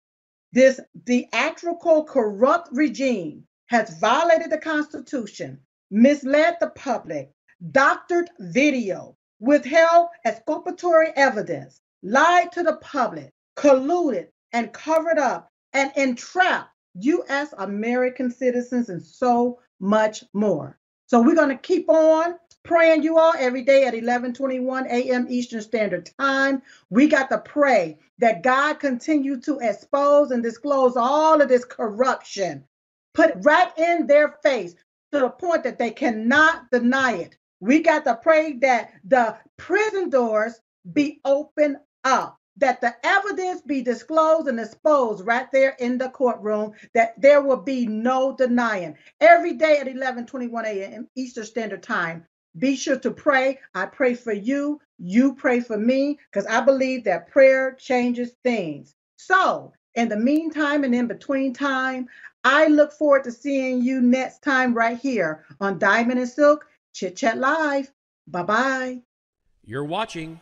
[0.52, 7.32] This theatrical, corrupt regime has violated the Constitution, misled the public,
[7.72, 16.73] doctored video, withheld exculpatory evidence, lied to the public, colluded and covered up, and entrapped
[16.96, 20.78] US American citizens, and so much more.
[21.08, 25.28] So we're going to keep on praying you all every day at 11:21 a.m.
[25.30, 26.62] Eastern Standard Time.
[26.90, 32.64] We got to pray that God continue to expose and disclose all of this corruption,
[33.14, 34.76] put right in their face
[35.12, 37.38] to the point that they cannot deny it.
[37.60, 40.60] We got to pray that the prison doors
[40.92, 46.74] be open up that the evidence be disclosed and exposed right there in the courtroom,
[46.94, 48.98] that there will be no denying.
[49.20, 51.08] Every day at 11 21 a.m.
[51.16, 52.26] Eastern Standard Time,
[52.60, 53.60] be sure to pray.
[53.74, 54.80] I pray for you.
[55.00, 58.96] You pray for me because I believe that prayer changes things.
[59.18, 62.08] So, in the meantime and in between time,
[62.44, 67.16] I look forward to seeing you next time right here on Diamond and Silk Chit
[67.16, 67.92] Chat Live.
[68.28, 69.02] Bye bye.
[69.66, 70.42] You're watching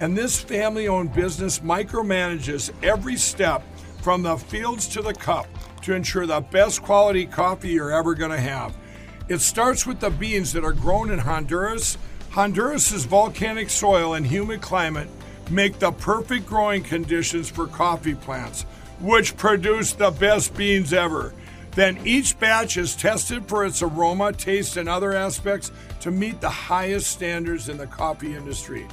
[0.00, 3.62] and this family owned business micromanages every step
[4.02, 5.46] from the fields to the cup
[5.82, 8.74] to ensure the best quality coffee you're ever going to have.
[9.28, 11.98] It starts with the beans that are grown in Honduras.
[12.30, 15.08] Honduras's volcanic soil and humid climate
[15.50, 18.64] make the perfect growing conditions for coffee plants
[19.00, 21.32] which produce the best beans ever.
[21.72, 25.70] Then each batch is tested for its aroma, taste, and other aspects
[26.00, 28.86] to meet the highest standards in the coffee industry.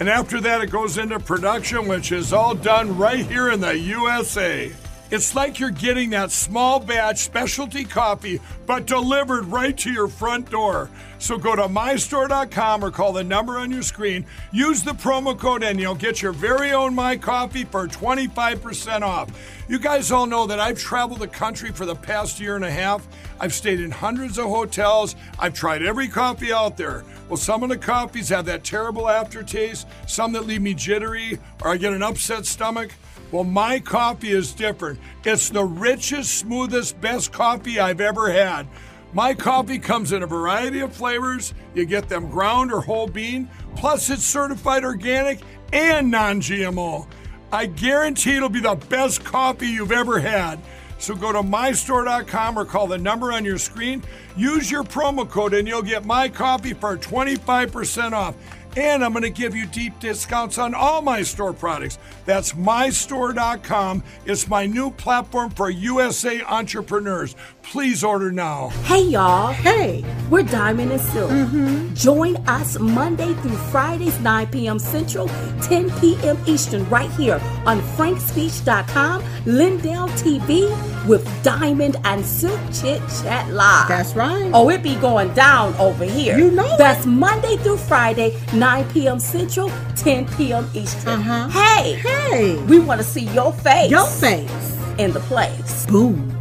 [0.00, 3.78] And after that, it goes into production, which is all done right here in the
[3.78, 4.72] USA.
[5.10, 10.48] It's like you're getting that small batch specialty coffee, but delivered right to your front
[10.48, 10.88] door.
[11.18, 14.24] So go to mystore.com or call the number on your screen.
[14.52, 19.28] Use the promo code and you'll get your very own My Coffee for 25% off.
[19.70, 22.70] You guys all know that I've traveled the country for the past year and a
[22.72, 23.06] half.
[23.38, 25.14] I've stayed in hundreds of hotels.
[25.38, 27.04] I've tried every coffee out there.
[27.28, 31.68] Well, some of the coffees have that terrible aftertaste, some that leave me jittery, or
[31.68, 32.90] I get an upset stomach.
[33.30, 34.98] Well, my coffee is different.
[35.22, 38.66] It's the richest, smoothest, best coffee I've ever had.
[39.12, 41.54] My coffee comes in a variety of flavors.
[41.76, 45.38] You get them ground or whole bean, plus it's certified organic
[45.72, 47.06] and non GMO.
[47.52, 50.60] I guarantee it'll be the best coffee you've ever had.
[50.98, 54.02] So go to mystore.com or call the number on your screen.
[54.36, 58.34] Use your promo code and you'll get my coffee for 25% off.
[58.76, 61.98] And I'm going to give you deep discounts on all my store products.
[62.24, 64.04] That's mystore.com.
[64.26, 67.34] It's my new platform for USA entrepreneurs.
[67.62, 68.70] Please order now.
[68.84, 69.52] Hey, y'all.
[69.52, 70.04] Hey.
[70.28, 71.30] We're Diamond and Silk.
[71.30, 71.94] Mm-hmm.
[71.94, 74.78] Join us Monday through Fridays, 9 p.m.
[74.78, 75.28] Central,
[75.62, 76.36] 10 p.m.
[76.46, 80.68] Eastern, right here on frankspeech.com, Lindell TV
[81.06, 83.88] with Diamond and Silk Chit Chat Live.
[83.88, 84.50] That's right.
[84.52, 86.38] Oh, it be going down over here.
[86.38, 89.20] You know That's Monday through Friday, 9 p.m.
[89.20, 90.68] Central, 10 p.m.
[90.74, 91.20] Eastern.
[91.20, 91.48] Uh-huh.
[91.48, 92.56] Hey, Hey.
[92.64, 94.76] we want to see your face Your face.
[94.98, 95.86] in the place.
[95.86, 96.36] Boom.